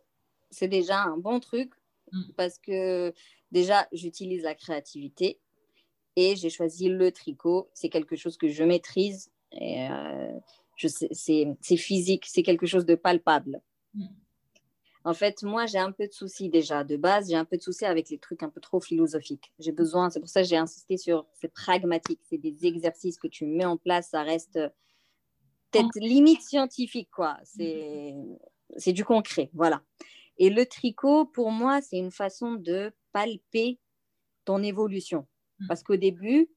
[0.49, 1.71] c'est déjà un bon truc
[2.11, 2.23] Mm.
[2.35, 3.13] parce que
[3.51, 5.39] déjà, j'utilise la créativité
[6.15, 7.69] et j'ai choisi le tricot.
[7.73, 9.31] C'est quelque chose que je maîtrise.
[9.53, 9.87] et,
[10.87, 13.61] c'est physique, c'est quelque chose de palpable.
[13.93, 14.05] Mm.
[15.03, 16.83] En fait, moi, j'ai un peu de soucis déjà.
[16.83, 19.51] De base, j'ai un peu de soucis avec les trucs un peu trop philosophiques.
[19.57, 22.19] J'ai besoin, c'est pour ça que j'ai insisté sur, c'est pragmatique.
[22.29, 24.69] C'est des exercices que tu mets en place, ça reste euh,
[25.71, 27.37] peut-être limite scientifique, quoi.
[27.43, 28.15] C'est
[28.77, 29.81] c'est du concret, voilà.
[30.37, 33.79] Et le tricot, pour moi, c'est une façon de palper
[34.45, 35.27] ton évolution.
[35.59, 35.67] Mm.
[35.67, 36.49] Parce qu'au début,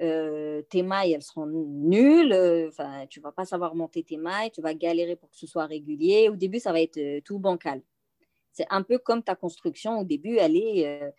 [0.00, 2.32] euh, tes mailles, elles seront nulles.
[2.32, 4.50] euh, Enfin, tu vas pas savoir monter tes mailles.
[4.50, 6.28] Tu vas galérer pour que ce soit régulier.
[6.28, 7.82] Au début, ça va être euh, tout bancal.
[8.52, 9.98] C'est un peu comme ta construction.
[10.00, 11.10] Au début, elle est euh,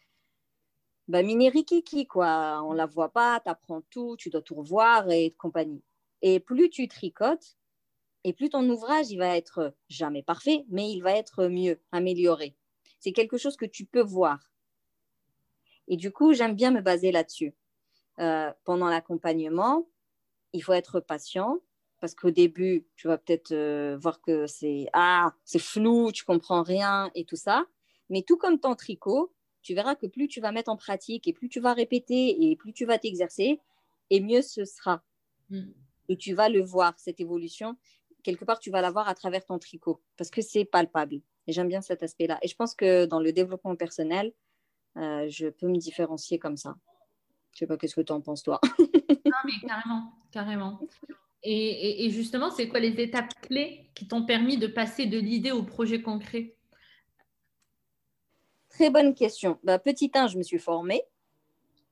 [1.08, 2.62] bah, minérikiki, quoi.
[2.66, 3.40] On la voit pas.
[3.44, 4.16] Tu apprends tout.
[4.18, 5.84] Tu dois tout revoir et compagnie.
[6.22, 7.58] Et plus tu tricotes,
[8.24, 12.56] et plus ton ouvrage, il va être jamais parfait, mais il va être mieux, amélioré.
[13.00, 14.40] C'est quelque chose que tu peux voir.
[15.90, 17.54] Et du coup, j'aime bien me baser là-dessus.
[18.19, 19.88] Euh, pendant l'accompagnement,
[20.54, 21.60] il faut être patient
[21.99, 26.62] parce qu'au début, tu vas peut-être euh, voir que c'est ah, c'est flou, tu comprends
[26.62, 27.65] rien et tout ça.
[28.10, 31.34] Mais tout comme ton tricot, tu verras que plus tu vas mettre en pratique et
[31.34, 33.60] plus tu vas répéter et plus tu vas t'exercer,
[34.10, 35.02] et mieux ce sera.
[35.49, 35.71] Mm.
[36.10, 37.78] Et tu vas le voir, cette évolution.
[38.21, 41.21] Quelque part, tu vas la voir à travers ton tricot parce que c'est palpable.
[41.47, 42.38] Et j'aime bien cet aspect-là.
[42.41, 44.34] Et je pense que dans le développement personnel,
[44.97, 46.76] euh, je peux me différencier comme ça.
[47.54, 48.60] Je sais pas qu'est-ce que tu en penses, toi?
[49.26, 50.80] Non, mais carrément, carrément.
[51.44, 55.18] Et, et- et justement, c'est quoi les étapes clés qui t'ont permis de passer de
[55.18, 56.56] l'idée au projet concret?
[58.70, 59.60] Très bonne question.
[59.63, 61.04] Bah, petit 1, je me suis formée.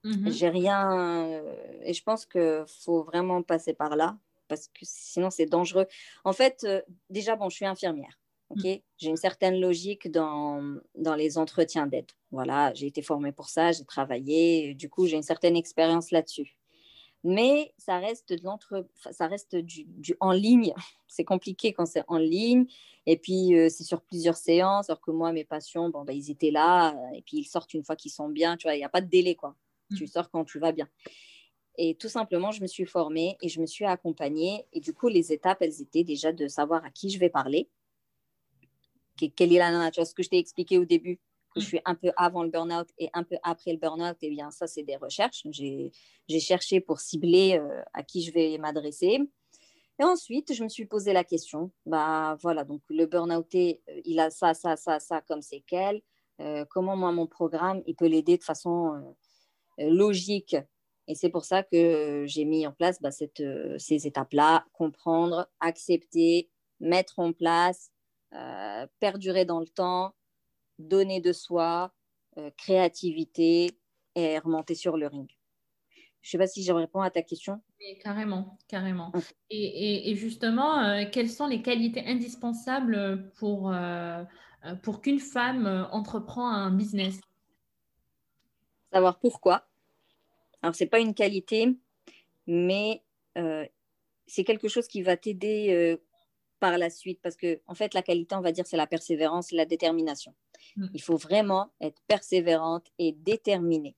[0.03, 0.31] Mhm.
[0.31, 0.91] J'ai rien.
[0.97, 5.85] euh, Et je pense qu'il faut vraiment passer par là parce que sinon, c'est dangereux.
[6.25, 8.19] En fait, euh, déjà, bon, je suis infirmière.
[8.51, 12.11] Ok J'ai une certaine logique dans, dans les entretiens d'aide.
[12.31, 14.73] Voilà, j'ai été formée pour ça, j'ai travaillé.
[14.73, 16.55] Du coup, j'ai une certaine expérience là-dessus.
[17.23, 18.87] Mais ça reste, de l'entre...
[19.11, 20.73] ça reste du, du en ligne.
[21.07, 22.65] C'est compliqué quand c'est en ligne.
[23.05, 24.89] Et puis, euh, c'est sur plusieurs séances.
[24.89, 26.93] Alors que moi, mes patients, bon, bah, ils étaient là.
[26.93, 28.55] Euh, et puis, ils sortent une fois qu'ils sont bien.
[28.55, 29.57] Tu vois, il n'y a pas de délai, quoi.
[29.89, 29.95] Mm.
[29.97, 30.87] Tu sors quand tu vas bien.
[31.77, 34.65] Et tout simplement, je me suis formée et je me suis accompagnée.
[34.71, 37.69] Et du coup, les étapes, elles étaient déjà de savoir à qui je vais parler.
[39.29, 41.19] Quelle est la vois, ce que je t'ai expliqué au début
[41.53, 41.67] que je mm.
[41.67, 44.67] suis un peu avant le burn-out et un peu après le burn-out, eh bien, ça,
[44.67, 45.45] c'est des recherches.
[45.51, 49.19] J'ai cherché pour cibler euh, à qui je vais m'adresser.
[49.99, 54.19] Et ensuite, je me suis posé la question, bah voilà, donc le burn-outé, euh, il
[54.19, 56.01] a ça, ça, ça, ça comme séquelles.
[56.39, 59.15] Euh, comment moi, mon programme, il peut l'aider de façon
[59.77, 60.55] logique?
[61.07, 63.43] Et c'est pour ça que j'ai mis en place bah, cette,
[63.77, 67.91] ces étapes-là, comprendre, accepter, mettre en place,
[68.99, 70.15] perdurer dans le temps,
[70.79, 71.93] donner de soi,
[72.37, 73.77] euh, créativité
[74.15, 75.29] et remonter sur le ring.
[76.21, 77.61] Je ne sais pas si je réponds à ta question.
[78.01, 79.11] carrément, carrément.
[79.49, 84.23] Et, justement, euh, quelles sont les qualités indispensables pour, euh,
[84.83, 87.19] pour qu'une femme entreprend un business?
[88.93, 89.67] Savoir pourquoi.
[90.61, 91.75] Alors, ce n'est pas une qualité,
[92.45, 93.03] mais
[94.27, 95.97] c'est quelque chose qui va t'aider
[96.61, 99.51] par la suite parce que en fait la qualité on va dire c'est la persévérance
[99.51, 100.33] et la détermination.
[100.77, 100.87] Mm.
[100.93, 103.97] il faut vraiment être persévérante et déterminée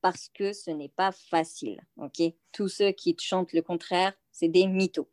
[0.00, 2.22] parce que ce n'est pas facile ok?
[2.52, 5.10] Tous ceux qui te chantent le contraire c'est des mythos.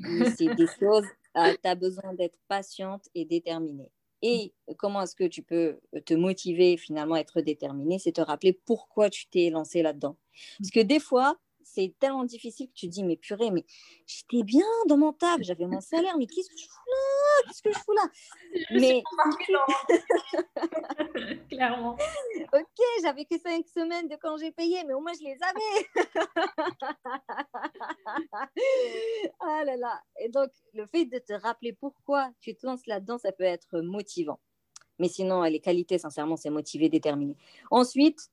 [0.36, 3.90] C'est des choses euh, tu as besoin d'être patiente et déterminée.
[4.22, 7.98] Et comment est-ce que tu peux te motiver finalement être déterminée?
[7.98, 10.16] C'est te rappeler pourquoi tu t'es lancé là-dedans.
[10.58, 13.64] Parce que des fois c'est tellement difficile que tu dis, mais purée, mais
[14.06, 16.96] j'étais bien dans mon taf, j'avais mon salaire, mais qu'est-ce que je fous là?
[17.46, 18.08] Qu'est-ce que je fous là?
[18.70, 19.02] Mais
[21.48, 21.96] clairement.
[22.52, 25.88] Ok, j'avais que cinq semaines de congés payés, mais au moins je les avais.
[29.40, 30.00] ah là là.
[30.20, 33.80] Et donc, le fait de te rappeler pourquoi tu te lances là-dedans, ça peut être
[33.80, 34.38] motivant.
[34.98, 37.36] Mais sinon, les qualités, sincèrement, c'est motivé, déterminé.
[37.70, 38.30] Ensuite,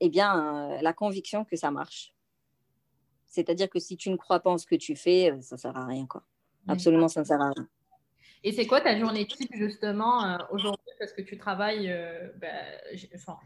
[0.00, 2.12] eh bien, euh, la conviction que ça marche.
[3.30, 5.60] C'est-à-dire que si tu ne crois pas en ce que tu fais, euh, ça ne
[5.60, 6.04] sert à rien.
[6.04, 6.24] Quoi.
[6.66, 7.68] Absolument, ça ne sert à rien.
[8.42, 10.92] Et c'est quoi ta journée type justement euh, aujourd'hui?
[10.98, 12.48] Parce que tu travailles, euh, bah,
[13.14, 13.38] enfin,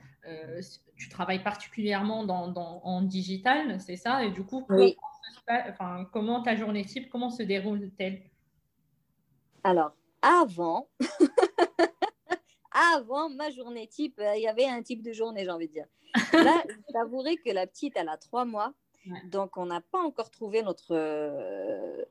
[0.97, 4.25] tu travailles particulièrement dans, en digital, c'est ça?
[4.25, 4.91] Et du coup, comment,
[5.69, 8.23] enfin, comment ta journée type, comment se déroule-t-elle?
[9.65, 9.93] Alors,
[10.23, 10.89] avant,
[12.97, 15.87] avant ma journée type, il y avait un type de journée, j'ai envie de dire.
[16.33, 18.73] Là, je t'avouerai que la petite, elle a trois mois.
[19.27, 22.05] Donc, on n'a pas encore trouvé notre euh,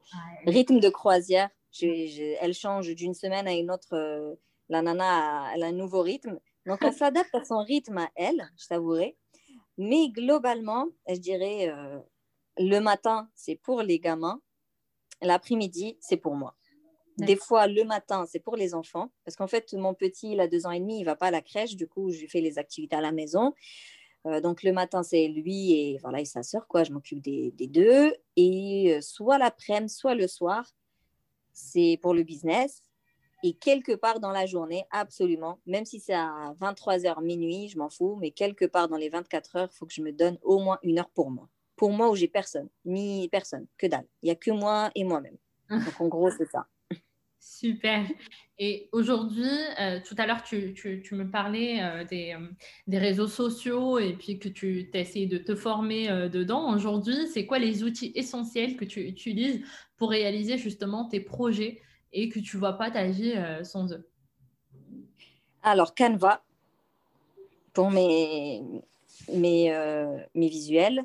[0.46, 1.50] rythme de croisière.
[1.82, 3.94] elle change d'une semaine à une autre.
[3.94, 4.36] Euh,
[4.70, 6.40] la nana, a, elle a un nouveau rythme.
[6.66, 9.18] Donc, on s'adapte à son rythme à elle, je t'avouerai.
[9.78, 12.00] Mais globalement, je dirais, euh,
[12.58, 14.42] le matin, c'est pour les gamins.
[15.22, 16.56] L'après-midi, c'est pour moi.
[17.18, 19.12] Des fois, le matin, c'est pour les enfants.
[19.24, 21.28] Parce qu'en fait, mon petit, il a deux ans et demi, il ne va pas
[21.28, 21.76] à la crèche.
[21.76, 23.54] Du coup, je fais les activités à la maison.
[24.26, 26.84] Euh, donc le matin, c'est lui et, voilà, et sa sœur, quoi.
[26.84, 28.14] Je m'occupe des, deux.
[28.36, 30.66] Et euh, soit l'après-midi, soit le soir,
[31.52, 32.82] c'est pour le business.
[33.46, 37.90] Et quelque part dans la journée, absolument, même si c'est à 23h minuit, je m'en
[37.90, 40.60] fous, mais quelque part dans les 24 heures, il faut que je me donne au
[40.60, 41.50] moins une heure pour moi.
[41.76, 44.08] Pour moi où j'ai personne, ni personne, que dalle.
[44.22, 45.38] Il n'y a que moi et moi-même.
[45.70, 46.68] Donc en gros, c'est ça.
[47.44, 48.06] Super.
[48.58, 49.50] Et aujourd'hui,
[49.82, 50.74] euh, tout à l'heure, tu,
[51.12, 52.48] me parlais euh, des, euh,
[52.88, 56.74] des, réseaux sociaux et puis que tu as essayé de te former dedans.
[56.74, 59.62] Aujourd'hui, c'est quoi les outils essentiels que tu utilises
[59.98, 61.82] pour réaliser justement tes projets
[62.14, 64.08] et que tu ne vois pas ta vie sans eux?
[65.64, 66.46] Alors, Canva,
[67.74, 68.62] pour mes,
[69.34, 71.04] mes, mes visuels.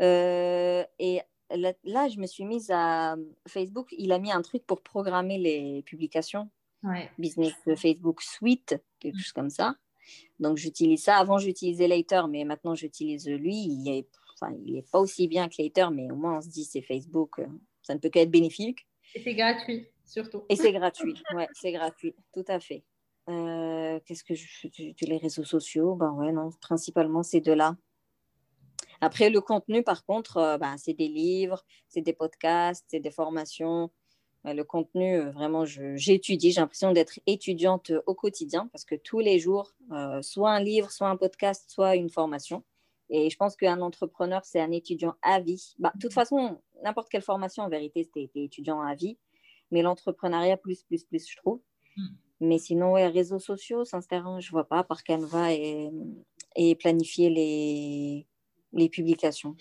[0.00, 3.88] et là, je me suis mise à Facebook.
[3.96, 6.48] Il a mis un truc pour programmer les publications.
[7.18, 9.74] Business Facebook Suite, quelque chose comme ça.
[10.38, 11.16] Donc, j'utilise ça.
[11.16, 13.56] Avant, j'utilisais Later, mais maintenant, j'utilise lui.
[13.56, 16.64] Il n'est enfin, est pas aussi bien que Later, mais au moins, on se dit
[16.64, 17.40] c'est Facebook.
[17.82, 18.86] Ça ne peut qu'être bénéfique.
[19.14, 20.44] Et c'est gratuit, surtout.
[20.48, 21.14] Et c'est gratuit.
[21.34, 22.14] Ouais, c'est gratuit.
[22.32, 22.84] Tout à fait.
[23.28, 24.70] Euh, qu'est-ce que je fais?
[25.02, 27.76] Les réseaux sociaux, ben ouais, non, principalement ces deux-là.
[29.00, 33.10] Après, le contenu, par contre, euh, ben, c'est des livres, c'est des podcasts, c'est des
[33.10, 33.90] formations.
[34.44, 36.52] le contenu, euh, vraiment, j'étudie.
[36.52, 40.90] J'ai l'impression d'être étudiante au quotidien parce que tous les jours, euh, soit un livre,
[40.92, 42.62] soit un podcast, soit une formation.
[43.10, 45.74] Et je pense qu'un entrepreneur, c'est un étudiant à vie.
[45.78, 49.18] Bah, de toute façon, n'importe quelle formation, en vérité, c'est étudiant à vie.
[49.72, 51.60] Mais l'entrepreneuriat, plus, plus, plus, je trouve.
[51.96, 52.06] Hmm.
[52.40, 55.90] Mais sinon, ouais, réseaux sociaux, sincèrement, je ne vois pas, par Canva et,
[56.56, 58.26] et planifier les,
[58.76, 59.56] les publications.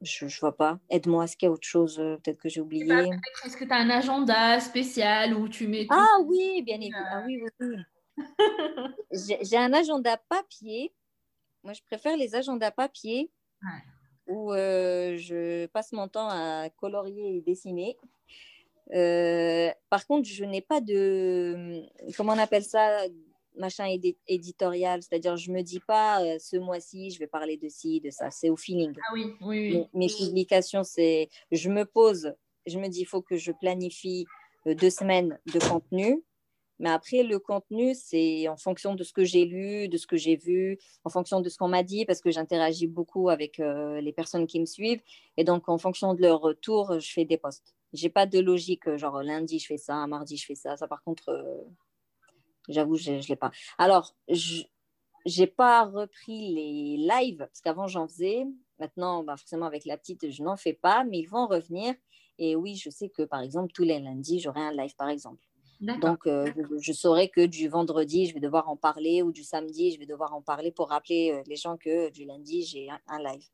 [0.00, 0.80] Je ne vois pas.
[0.90, 2.92] Aide-moi, est-ce qu'il y a autre chose euh, peut-être que j'ai oublié?
[3.44, 7.06] Est-ce que tu as un agenda spécial où tu mets tout Ah oui, bien évidemment.
[7.12, 7.76] Ah, oui, oui,
[9.12, 10.92] j'ai un agenda papier.
[11.62, 13.30] Moi, je préfère les agendas papier
[14.26, 17.96] où euh, je passe mon temps à colorier et dessiner.
[18.94, 21.82] Euh, par contre, je n'ai pas de,
[22.16, 23.06] comment on appelle ça,
[23.56, 23.86] machin
[24.26, 28.10] éditorial, c'est-à-dire je me dis pas euh, ce mois-ci je vais parler de ci, de
[28.10, 28.94] ça, c'est au feeling.
[28.98, 29.86] Ah oui, oui, oui.
[29.94, 32.34] Mes, publications, c'est je me pose,
[32.66, 34.26] je me dis il faut que je planifie
[34.66, 36.22] euh, deux semaines de contenu,
[36.78, 40.16] mais après le contenu c'est en fonction de ce que j'ai lu, de ce que
[40.16, 44.00] j'ai vu, en fonction de ce qu'on m'a dit parce que j'interagis beaucoup avec euh,
[44.00, 45.02] les personnes qui me suivent
[45.36, 47.74] et donc en fonction de leur retour je fais des posts.
[47.92, 50.76] J'ai pas de logique genre lundi je fais ça, mardi je fais ça.
[50.76, 51.30] Ça par contre
[52.68, 53.50] J'avoue, je ne l'ai pas.
[53.78, 54.62] Alors, je
[55.38, 58.44] n'ai pas repris les lives, parce qu'avant, j'en faisais.
[58.78, 61.94] Maintenant, bah, forcément, avec la petite, je n'en fais pas, mais ils vont revenir.
[62.38, 65.42] Et oui, je sais que, par exemple, tous les lundis, j'aurai un live, par exemple.
[65.82, 66.48] Donc, euh,
[66.80, 70.06] je, saurai que du vendredi, je vais devoir en parler, ou du samedi, je vais
[70.06, 73.48] devoir en parler pour rappeler euh, les gens que du lundi, j'ai un, live.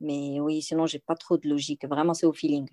[0.00, 1.84] Mais oui, sinon, j'ai pas trop de logique.
[1.84, 2.66] Vraiment, c'est au feeling.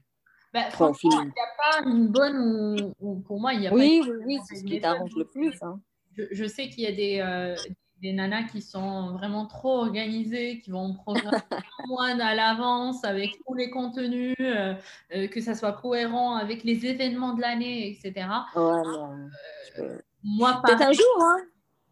[0.53, 4.01] Bah, franchement, il n'y a pas une bonne ou, pour moi, il n'y a oui,
[4.01, 4.07] pas.
[4.07, 5.62] Oui, oui, c'est ce qui t'arrange le plus.
[5.62, 5.79] Hein.
[6.15, 7.55] Je, sais qu'il y a des, euh,
[8.01, 11.38] des nanas qui sont vraiment trop organisées, qui vont programmer
[11.88, 14.73] mois à l'avance avec tous les contenus, euh,
[15.15, 18.27] euh, que ça soit cohérent avec les événements de l'année, etc.
[18.55, 19.88] Ouais,
[20.23, 21.38] moi, Peut-être un jour, hein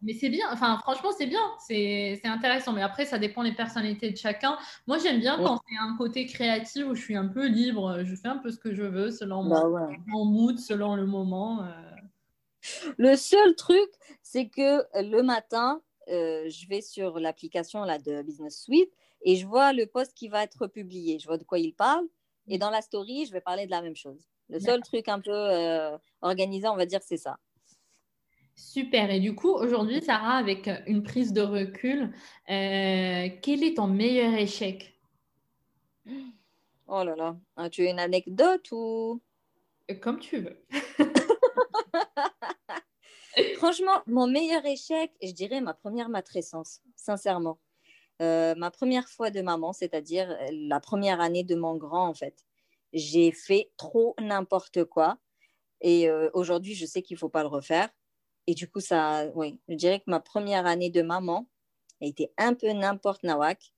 [0.02, 2.72] mais c'est bien, enfin franchement c'est bien, c'est intéressant.
[2.72, 4.58] Mais après ça dépend des personnalités de chacun.
[4.86, 8.14] Moi j'aime bien quand c'est un côté créatif où je suis un peu libre, je
[8.14, 9.64] fais un peu ce que je veux selon bah
[10.06, 11.62] mon, mood, selon le moment.
[11.62, 12.92] Euh.
[12.98, 13.88] Le seul truc
[14.22, 19.46] c'est que le matin, euh, je vais sur l'application là de Business Suite et je
[19.46, 21.18] vois le post qui va être publié.
[21.18, 22.04] Je vois de quoi il parle
[22.48, 24.28] et dans la story je vais parler de la même chose.
[24.48, 27.38] Le seul truc un peu euh, organisé, on va dire, c'est ça.
[28.56, 29.10] Super.
[29.10, 32.14] Et du coup, aujourd'hui, Sarah, avec une prise de recul,
[32.48, 34.98] euh, quel est ton meilleur échec?
[36.88, 39.20] Oh là là, ah, tu as une anecdote ou?
[39.90, 40.64] Euh, Comme tu veux.
[43.56, 47.58] Franchement, mon meilleur échec, je dirais ma première matrescence, sincèrement.
[48.22, 52.46] Euh, ma première fois de maman, c'est-à-dire la première année de mon grand, en fait.
[52.94, 55.18] J'ai fait trop n'importe quoi.
[55.82, 57.90] Et aujourd'hui, je sais qu'il ne faut pas le refaire.
[58.46, 61.48] Et du coup, ça, oui, je dirais que ma première année de maman
[62.00, 63.72] a été un peu n'importe nawak.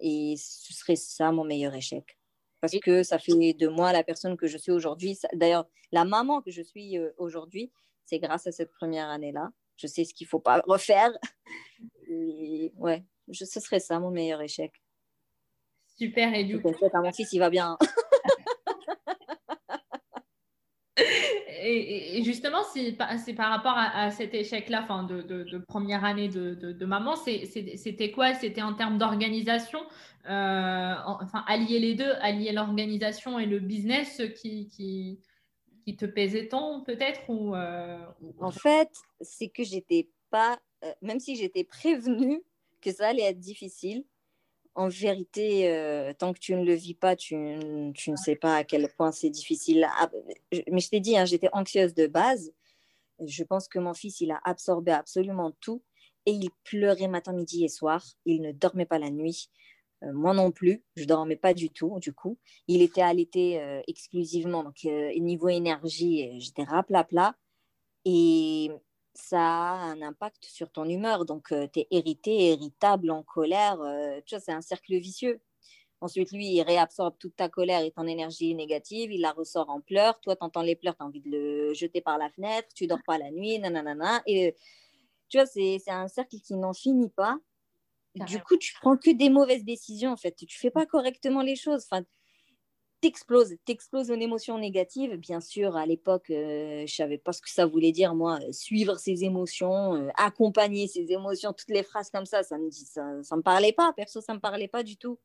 [0.00, 2.18] Et ce serait ça mon meilleur échec.
[2.60, 5.18] Parce que ça fait de moi la personne que je suis aujourd'hui.
[5.34, 7.70] D'ailleurs, la maman que je suis euh, aujourd'hui,
[8.06, 9.50] c'est grâce à cette première année-là.
[9.76, 11.12] Je sais ce qu'il ne faut pas refaire.
[12.08, 14.72] Et ouais, ce serait ça mon meilleur échec.
[15.96, 16.34] Super.
[16.34, 17.78] Et du coup, mon fils, il va bien.
[21.64, 28.34] et, justement, c'est par rapport à, cet échec-là, de, première année de, maman, c'était quoi?
[28.34, 29.80] C'était en termes d'organisation,
[30.28, 36.82] euh, enfin, allier les deux, allier l'organisation et le business qui, qui, te pesait tant,
[36.82, 37.98] peut-être euh,
[38.40, 42.42] En fait, c'est que j'étais pas, euh, même si j'étais prévenue
[42.82, 44.04] que ça allait être difficile,
[44.74, 47.36] en vérité, euh, tant que tu ne le vis pas, tu,
[47.94, 49.86] tu ne sais pas à quel point c'est difficile.
[49.98, 50.10] Ah,
[50.70, 52.52] mais je t'ai dit, hein, j'étais anxieuse de base.
[53.24, 55.82] Je pense que mon fils, il a absorbé absolument tout.
[56.26, 58.04] Et il pleurait matin, midi et soir.
[58.24, 59.50] Il ne dormait pas la nuit.
[60.02, 62.38] Euh, moi non plus, je ne dormais pas du tout, du coup.
[62.66, 64.64] Il était allaité euh, exclusivement.
[64.64, 67.36] Donc, niveau énergie, j'étais raplapla.
[68.04, 68.70] Et
[69.14, 71.24] ça a un impact sur ton humeur.
[71.24, 73.80] Donc, euh, tu es irrité, irritable, en colère.
[73.80, 75.40] Euh, tu vois, c'est un cercle vicieux.
[76.00, 79.12] Ensuite, lui, il réabsorbe toute ta colère et ton énergie négative.
[79.12, 80.20] Il la ressort en pleurs.
[80.20, 82.68] Toi, tu entends les pleurs, tu as envie de le jeter par la fenêtre.
[82.74, 84.22] Tu dors pas la nuit, nanana.
[84.26, 84.52] Et euh,
[85.28, 87.38] tu vois, c'est un cercle qui n'en finit pas.
[88.14, 90.36] Du coup, tu prends que des mauvaises décisions, en fait.
[90.36, 91.86] Tu fais pas correctement les choses.
[91.90, 92.04] Enfin,
[93.00, 95.16] t'exploses, t'exploses une émotion négative.
[95.16, 98.52] Bien sûr, à l'époque, euh, je savais pas ce que ça voulait dire, moi, euh,
[98.52, 102.84] suivre ses émotions, euh, accompagner ses émotions, toutes les phrases comme ça, ça me dit,
[102.84, 103.92] ça, ça me parlait pas.
[103.92, 105.18] Perso, ça me parlait pas du tout.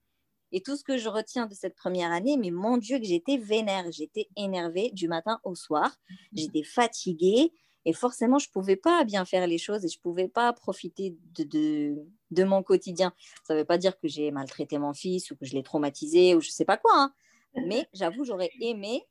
[0.51, 3.37] Et tout ce que je retiens de cette première année, mais mon Dieu, que j'étais
[3.37, 6.15] vénère, j'étais énervée du matin au soir, mmh.
[6.33, 7.51] j'étais fatiguée
[7.85, 11.43] et forcément, je pouvais pas bien faire les choses et je pouvais pas profiter de,
[11.43, 11.95] de,
[12.31, 13.13] de mon quotidien.
[13.45, 16.41] Ça veut pas dire que j'ai maltraité mon fils ou que je l'ai traumatisé ou
[16.41, 16.91] je sais pas quoi.
[16.93, 17.13] Hein.
[17.55, 19.03] Mais j'avoue, j'aurais aimé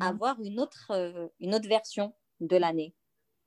[0.00, 2.94] avoir une autre, euh, une autre version de l'année.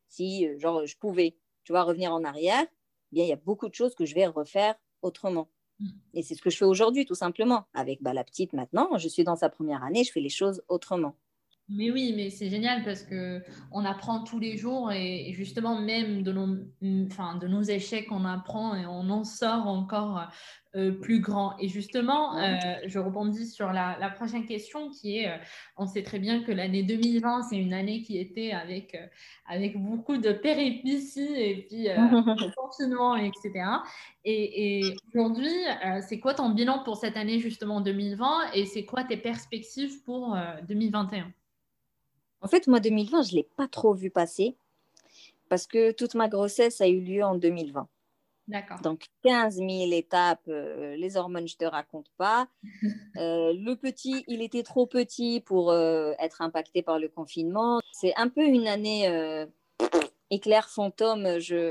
[0.08, 2.66] Si, genre, je pouvais, tu vois, revenir en arrière,
[3.12, 5.52] eh bien, il y a beaucoup de choses que je vais refaire autrement.
[5.80, 5.90] Mm.
[6.16, 7.66] Et c'est ce que je fais aujourd'hui, tout simplement.
[7.74, 10.64] Avec bah, la petite maintenant, je suis dans sa première année, je fais les choses
[10.68, 11.16] autrement.
[11.72, 16.24] Mais oui, mais c'est génial parce que on apprend tous les jours et justement même
[16.24, 16.58] de nos,
[17.06, 20.30] enfin, de nos échecs, on apprend et on en sort encore
[20.76, 21.58] euh, plus grand.
[21.58, 22.56] Et justement, euh,
[22.86, 25.38] je rebondis sur la, prochaine question qui est, euh,
[25.78, 28.96] on sait très bien que l'année 2020, c'est une année qui était avec,
[29.48, 31.88] avec beaucoup de péripéties et puis
[32.56, 33.52] confinement, etc.
[34.26, 35.56] Et, et aujourd'hui,
[36.08, 40.38] c'est quoi ton bilan pour cette année justement 2020 et c'est quoi tes perspectives pour
[40.68, 41.32] 2021
[42.42, 44.56] en fait, moi, 2020, je ne l'ai pas trop vu passer
[45.50, 47.88] parce que toute ma grossesse a eu lieu en 2020.
[48.48, 48.80] D'accord.
[48.82, 52.48] Donc, 15 000 étapes, euh, les hormones, je ne te raconte pas.
[53.18, 57.82] Euh, le petit, il était trop petit pour euh, être impacté par le confinement.
[57.92, 59.10] C'est un peu une année
[60.30, 61.40] éclair fantôme.
[61.40, 61.70] Je,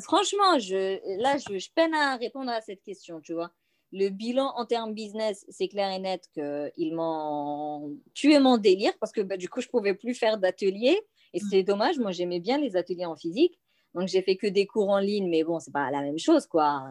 [0.00, 3.50] franchement, je, là, je, je, peine à répondre à cette question, tu vois.
[3.92, 9.12] Le bilan en termes business, c'est clair et net qu'ils m'ont tué mon délire parce
[9.12, 10.98] que bah, du coup, je ne pouvais plus faire d'ateliers.
[11.34, 11.46] Et mm.
[11.50, 13.58] c'est dommage, moi j'aimais bien les ateliers en physique.
[13.94, 16.46] Donc j'ai fait que des cours en ligne, mais bon, c'est pas la même chose,
[16.46, 16.84] quoi.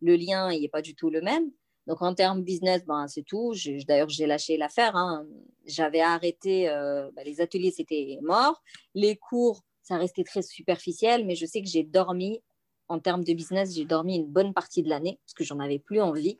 [0.00, 1.50] Le lien, il n'est pas du tout le même.
[1.88, 3.54] Donc en termes business, ben, c'est tout.
[3.88, 4.94] D'ailleurs, j'ai lâché l'affaire.
[4.94, 5.26] Hein.
[5.64, 8.62] J'avais arrêté, euh, ben, les ateliers, c'était mort.
[8.94, 12.40] Les cours, ça restait très superficiel, mais je sais que j'ai dormi
[12.88, 15.78] en termes de business, j'ai dormi une bonne partie de l'année parce que j'en avais
[15.78, 16.38] plus envie.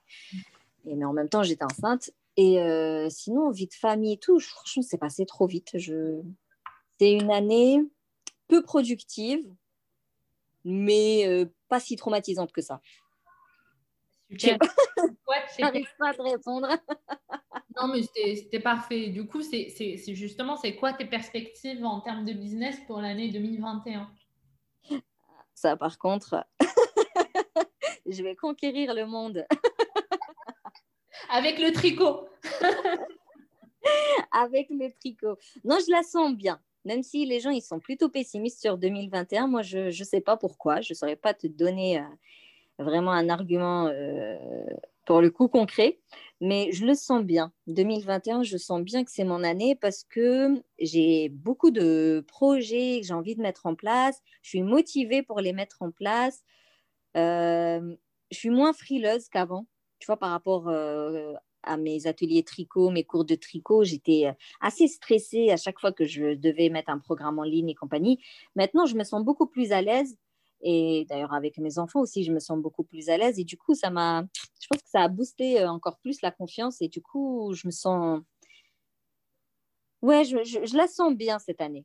[0.87, 2.11] Et, mais en même temps, j'étais enceinte.
[2.37, 5.71] Et euh, sinon, vie de famille et tout, franchement, c'est passé trop vite.
[5.75, 6.21] Je...
[6.99, 7.81] C'est une année
[8.49, 9.45] peu productive,
[10.65, 12.81] mais euh, pas si traumatisante que ça.
[14.31, 14.59] Super.
[15.59, 16.69] J'arrive pas à te répondre.
[17.77, 19.09] non, mais c'était parfait.
[19.09, 19.75] Du coup, c'est
[20.15, 24.09] justement, c'est quoi tes perspectives en termes de business pour l'année 2021
[25.59, 26.47] ça, par contre,
[28.07, 29.45] je vais conquérir le monde.
[31.31, 32.29] Avec le tricot.
[34.33, 35.37] Avec le tricot.
[35.65, 36.61] Non, je la sens bien.
[36.85, 40.37] Même si les gens ils sont plutôt pessimistes sur 2021, moi je ne sais pas
[40.37, 40.81] pourquoi.
[40.81, 42.05] Je ne saurais pas te donner euh,
[42.79, 44.37] vraiment un argument euh,
[45.09, 45.99] pour le coup concret,
[46.43, 47.51] mais je le sens bien.
[47.67, 53.07] 2021, je sens bien que c'est mon année parce que j'ai beaucoup de projets que
[53.07, 54.21] j'ai envie de mettre en place.
[54.43, 56.43] Je suis motivée pour les mettre en place.
[57.17, 57.97] Euh,
[58.31, 59.67] je suis moins frileuse qu'avant,
[59.99, 61.33] tu vois, par rapport euh,
[61.63, 63.85] à mes ateliers tricot, mes cours de tricot.
[63.85, 64.27] J'étais
[64.61, 68.23] assez stressée à chaque fois que je devais mettre un programme en ligne et compagnie.
[68.57, 70.19] Maintenant, je me sens beaucoup plus à l'aise
[70.61, 73.39] et d'ailleurs, avec mes enfants aussi, je me sens beaucoup plus à l'aise.
[73.39, 74.25] Et du coup, ça m'a,
[74.61, 76.83] je pense que ça a boosté euh, encore plus la confiance.
[76.83, 78.21] Et du coup, je me sens,
[80.03, 81.85] ouais, je, je, la sens bien cette année.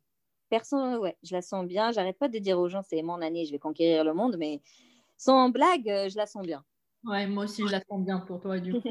[0.49, 1.91] Personne, ouais, je la sens bien.
[1.91, 4.37] J'arrête pas de dire aux gens, c'est mon année, je vais conquérir le monde.
[4.39, 4.61] Mais
[5.17, 6.63] sans blague, euh, je la sens bien.
[7.03, 8.59] Ouais, moi aussi, je la sens bien pour toi.
[8.59, 8.89] Du coup,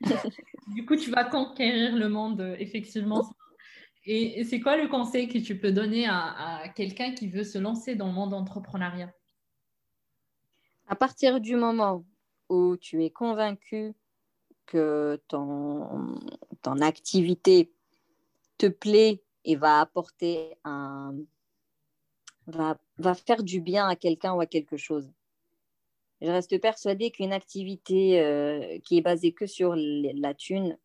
[0.68, 3.34] du coup tu vas conquérir le monde, euh, effectivement.
[4.04, 7.94] Et c'est quoi le conseil que tu peux donner à, quelqu'un qui veut se lancer
[7.94, 9.12] dans le monde entrepreneuriat
[10.88, 12.04] À partir du moment
[12.48, 13.94] où tu es convaincu
[14.66, 16.18] que ton,
[16.62, 17.72] ton activité
[18.58, 21.14] te plaît et va apporter un
[22.46, 25.10] va, faire du bien à quelqu'un ou à quelque chose.
[26.20, 30.78] Je reste persuadée qu'une activité euh, qui est basée que sur la thune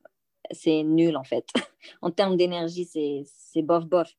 [0.51, 1.47] c'est nul en fait.
[2.01, 4.11] en termes d'énergie, c'est bof bof.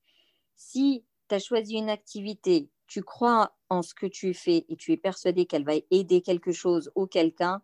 [0.57, 4.93] Si tu as choisi une activité, tu crois en ce que tu fais et tu
[4.93, 7.63] es persuadé qu'elle va aider quelque chose ou quelqu'un,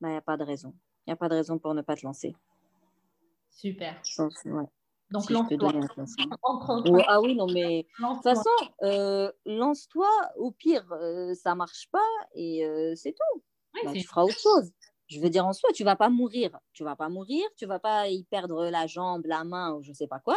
[0.00, 0.74] il bah, n'y a pas de raison.
[1.06, 2.34] Il n'y a pas de raison pour ne pas te lancer.
[3.50, 4.00] Super.
[4.16, 4.32] Donc,
[5.30, 5.72] lance-toi.
[7.06, 8.50] ah oui, non, mais de toute façon,
[8.82, 10.08] euh, lance-toi.
[10.38, 11.98] Au pire, euh, ça ne marche pas
[12.34, 13.42] et euh, c'est tout.
[13.84, 14.70] Bah, tu feras autre chose
[15.12, 16.58] je veux dire en soi, tu vas pas mourir.
[16.72, 19.92] Tu vas pas mourir, tu vas pas y perdre la jambe, la main ou je
[19.92, 20.36] sais pas quoi.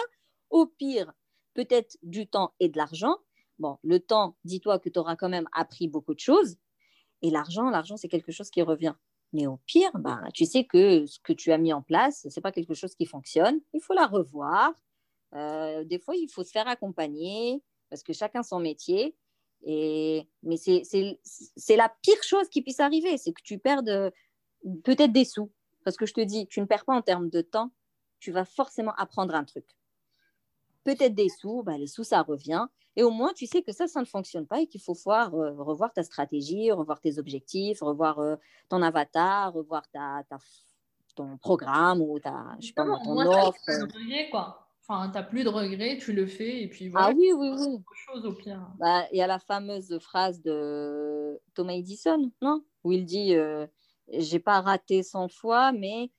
[0.50, 1.14] Au pire,
[1.54, 3.18] peut-être du temps et de l'argent.
[3.58, 6.58] Bon, le temps, dis-toi que tu auras quand même appris beaucoup de choses.
[7.22, 8.96] Et l'argent, l'argent, c'est quelque chose qui revient.
[9.34, 12.40] Mais au pire, ben, tu sais que ce que tu as mis en place, ce
[12.40, 13.60] n'est pas quelque chose qui fonctionne.
[13.74, 14.74] Il faut la revoir.
[15.34, 19.16] Euh, des fois, il faut se faire accompagner parce que chacun son métier.
[19.64, 24.12] Et, mais c'est la pire chose qui puisse arriver, c'est que tu perdes
[24.84, 25.52] peut-être des sous.
[25.84, 27.72] Parce que je te dis, tu ne perds pas en termes de temps,
[28.20, 29.66] tu vas forcément apprendre un truc.
[30.84, 32.68] Peut-être des sous, bah, les sous, ça revient.
[32.96, 35.36] Et au moins, tu sais que ça, ça ne fonctionne pas et qu'il faut voir,
[35.36, 38.36] euh, revoir ta stratégie, revoir tes objectifs, revoir euh,
[38.70, 40.24] ton avatar, revoir ta,
[41.16, 43.60] ton programme ou ta, je sais pas, ton offre.
[43.68, 44.70] Regret, quoi.
[44.88, 47.08] Enfin, tu n'as plus de regrets, tu le fais et puis voilà.
[47.08, 47.84] Ah oui, oui, oui.
[47.94, 48.62] Chose au pire.
[48.78, 52.64] Bah, il y a la fameuse phrase de Thomas Edison, non?
[52.84, 53.66] Où il dit euh,
[54.10, 56.12] j'ai pas raté 100 fois, mais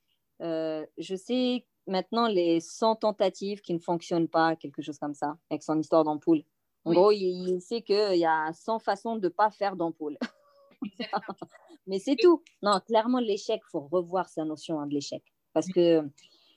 [0.42, 5.36] euh, je sais maintenant les 100 tentatives qui ne fonctionnent pas, quelque chose comme ça,
[5.50, 6.42] avec son histoire d'ampoule.
[6.84, 10.16] En gros, il, sait qu'il y a 100 façons de ne pas faire d'ampoule.
[11.86, 12.42] mais c'est tout.
[12.62, 15.22] Non, clairement, l'échec, il faut revoir sa notion hein, de l'échec.
[15.52, 16.08] Parce que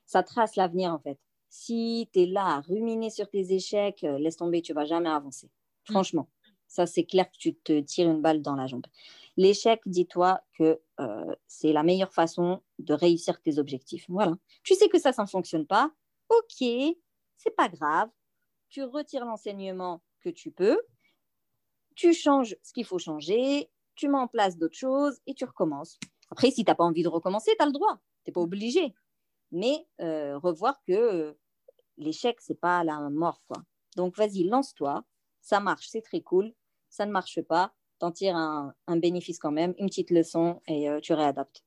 [0.06, 1.18] ça trace l'avenir, en fait.
[1.50, 5.10] Si tu es là à ruminer sur tes échecs, euh, laisse tomber, tu vas jamais
[5.10, 5.48] avancer.
[5.48, 5.94] Mm.
[5.94, 6.30] Franchement,
[6.68, 8.86] ça, c'est clair que tu te tires une balle dans la jambe.
[9.40, 14.04] L'échec, dis-toi que euh, c'est la meilleure façon de réussir tes objectifs.
[14.10, 14.34] Voilà.
[14.64, 15.94] Tu sais que ça, ça ne fonctionne pas.
[16.28, 16.58] Ok,
[17.38, 18.10] c'est pas grave.
[18.68, 20.78] Tu retires l'enseignement que tu peux.
[21.96, 23.72] Tu changes ce qu'il faut changer.
[23.96, 25.98] Tu mets en place d'autres choses et tu recommences.
[26.32, 27.98] Après, si tu n'as pas envie de recommencer, tu as le droit.
[28.26, 28.94] Tu n'es pas obligé.
[29.54, 31.40] Mais euh, revoir que euh,
[31.96, 33.42] l'échec, c'est pas la mort.
[33.96, 35.06] Donc, vas-y, lance-toi.
[35.40, 36.54] Ça marche, c'est très cool.
[36.90, 41.00] Ça ne marche pas t'en tires un, bénéfice quand même, une petite leçon et euh,
[41.00, 41.64] tu réadaptes.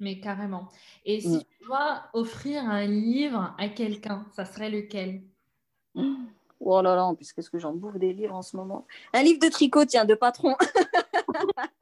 [0.00, 0.68] Mais carrément.
[1.04, 1.42] Et si mm.
[1.42, 5.22] tu dois offrir un livre à quelqu'un, ça serait lequel?
[6.60, 8.86] Oh là là, en plus, qu'est-ce que j'en bouffe des livres en ce moment?
[9.12, 10.56] Un livre de tricot, tiens, de patron.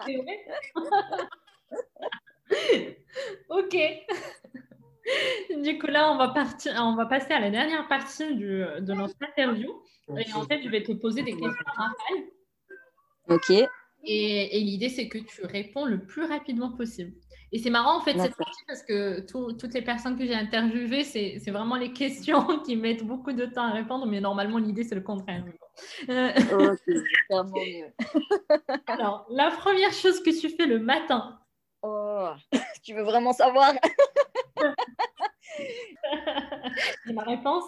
[3.48, 3.76] ok.
[5.62, 8.92] Du coup, là, on va, partir, on va passer à la dernière partie du, de
[8.92, 9.82] notre interview.
[10.16, 12.24] Et en fait, je vais te poser des questions Raphaël.
[13.28, 13.52] Ok.
[14.04, 17.12] Et, l'idée, c'est que tu réponds le plus rapidement possible.
[17.52, 21.04] Et c'est marrant, en fait, cette partie, parce que toutes les personnes que j'ai interviewées,
[21.04, 24.94] c'est vraiment les questions qui mettent beaucoup de temps à répondre, mais normalement, l'idée, c'est
[24.94, 25.44] le contraire.
[26.08, 26.32] Euh...
[27.30, 27.92] Oh, mieux.
[28.86, 31.38] Alors, la première chose que tu fais le matin.
[31.82, 32.30] Oh,
[32.82, 33.74] tu veux vraiment savoir?
[37.04, 37.64] C'est ma réponse.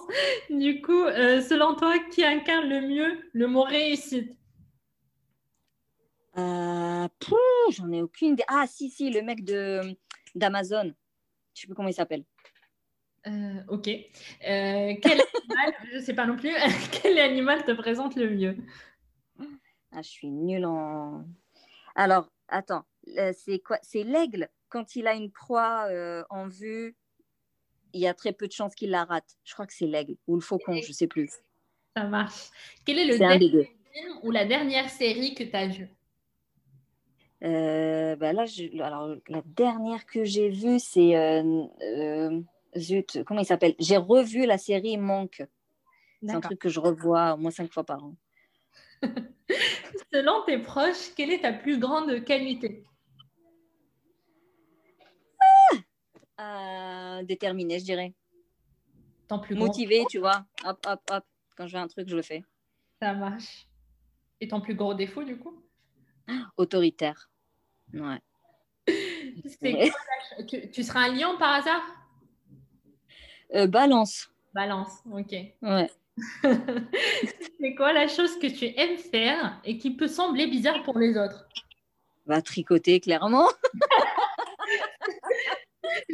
[0.49, 4.33] Du coup, euh, selon toi, qui incarne le mieux le mot réussite?
[6.37, 7.09] Euh,
[7.71, 8.45] j'en ai aucune idée.
[8.49, 9.81] Ah, si, si, le mec de,
[10.35, 10.95] d'Amazon.
[11.55, 12.25] Je sais plus comment il s'appelle.
[13.27, 13.89] Euh, ok.
[13.89, 16.53] Euh, quel animal, je ne sais pas non plus,
[17.03, 18.57] quel animal te présente le mieux?
[19.93, 21.25] Ah, Je suis nulle en.
[21.95, 22.85] Alors, attends,
[23.33, 23.79] c'est quoi?
[23.83, 24.49] C'est l'aigle.
[24.69, 25.89] Quand il a une proie
[26.31, 26.97] en vue,
[27.93, 29.37] il y a très peu de chances qu'il la rate.
[29.45, 31.31] Je crois que c'est l'aigle ou le faucon, je ne sais plus.
[31.97, 32.51] Ça marche.
[32.85, 35.89] Quel est le dernier film ou la dernière série que tu as vu
[37.45, 38.47] euh, bah là,
[38.81, 41.17] alors, la dernière que j'ai vue, c'est.
[41.17, 42.41] Euh, euh,
[42.77, 43.75] zut, comment il s'appelle?
[43.79, 45.45] J'ai revu la série Monk.
[46.23, 48.17] C'est un truc que je revois au moins cinq fois par an.
[50.13, 52.83] Selon tes proches, quelle est ta plus grande qualité?
[56.39, 58.15] Ah Déterminée, je dirais.
[59.29, 60.47] Ton plus Motivée, tu vois.
[60.65, 61.25] Hop, hop, hop.
[61.57, 62.43] Quand je veux un truc, je le fais.
[63.01, 63.69] Ça marche.
[64.41, 65.63] Et ton plus gros défaut, du coup?
[66.57, 67.31] Autoritaire.
[67.95, 68.21] Ouais.
[70.73, 71.83] tu, seras un lion par hasard?
[73.55, 74.31] Euh, Balance.
[74.55, 75.35] Balance, ok.
[75.63, 75.91] Ouais.
[76.43, 81.17] c'est quoi la chose que tu aimes faire et qui peut sembler bizarre pour les
[81.17, 81.49] autres?
[82.27, 83.49] Va bah, tricoter, clairement.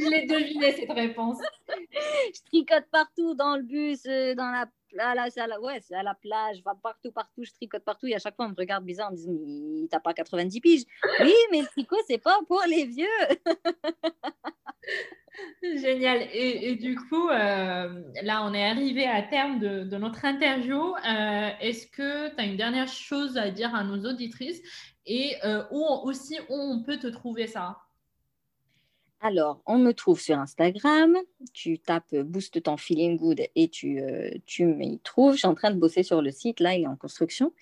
[0.05, 1.38] Je l'ai deviné cette réponse.
[1.68, 5.94] Je tricote partout dans le bus, euh, dans la là, c'est à la, ouais, c'est
[5.94, 8.07] à la plage, je vais partout, partout, je tricote partout.
[8.07, 9.32] Et à chaque fois, on me regarde bizarre en me disant,
[9.82, 10.84] mais t'as pas 90 piges?
[11.20, 13.07] Oui, mais le tricot, c'est pas pour les vieux.
[15.62, 16.28] Génial.
[16.32, 20.94] Et, du coup, euh, là, on est arrivé à terme de, de notre interview.
[20.96, 24.61] Euh, est-ce que tu as une dernière chose à dire à nos auditrices?
[25.07, 27.78] Et euh, où aussi où on peut te trouver ça
[29.22, 31.14] alors, on me trouve sur Instagram.
[31.52, 35.34] Tu tapes Boost ton feeling good et tu, euh, tu trouves.
[35.34, 36.58] Je suis en train de bosser sur le site.
[36.58, 37.52] Là, il est en construction.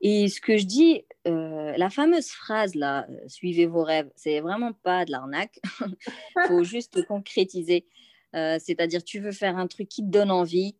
[0.00, 4.38] Et ce que je dis, euh, la fameuse phrase là, euh, suivez vos rêves, c'est
[4.38, 5.58] vraiment pas de l'arnaque.
[5.80, 5.96] Il
[6.46, 7.84] faut juste concrétiser.
[8.32, 10.74] C'est-à-dire, tu veux faire un truc qui te donne envie.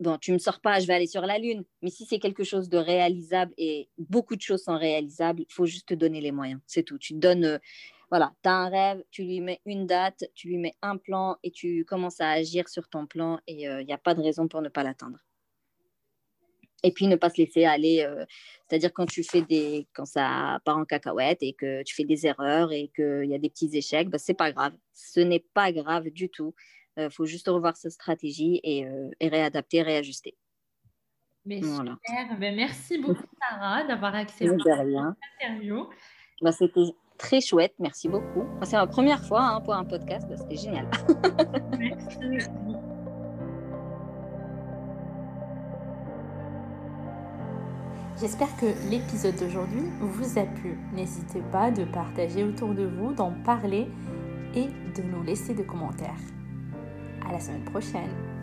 [0.00, 1.64] Bon, tu me sors pas, je vais aller sur la Lune.
[1.82, 5.66] Mais si c'est quelque chose de réalisable et beaucoup de choses sont réalisables, il faut
[5.66, 6.60] juste te donner les moyens.
[6.66, 6.96] C'est tout.
[6.96, 7.60] Tu te donnes
[8.10, 11.36] voilà, tu as un rêve, tu lui mets une date, tu lui mets un plan
[11.42, 14.22] et tu commences à agir sur ton plan et il euh, n'y a pas de
[14.22, 15.18] raison pour ne pas l'atteindre.
[16.82, 18.24] Et puis ne pas se laisser aller, euh,
[18.68, 22.26] c'est-à-dire quand tu fais des, quand ça part en cacahuète et que tu fais des
[22.26, 24.74] erreurs et qu'il y a des petits échecs, bah, c'est pas grave.
[24.92, 26.54] Ce n'est pas grave du tout.
[26.96, 28.86] Il euh, faut juste revoir sa stratégie et,
[29.20, 30.36] réadapter, réajuster.
[31.44, 31.96] Mais super.
[32.38, 35.88] Ben, merci beaucoup Sarah d'avoir accepté l'interview.
[36.42, 37.74] Bah, c'était très chouette.
[37.78, 38.44] Merci beaucoup.
[38.62, 40.26] C'est ma première fois hein, pour un podcast.
[40.28, 40.86] Bah, c'était génial.
[48.18, 50.78] J'espère que l'épisode d'aujourd'hui vous a plu.
[50.94, 53.88] N'hésitez pas de partager autour de vous, d'en parler
[54.54, 56.16] et de nous laisser des commentaires.
[57.28, 58.35] À la semaine prochaine.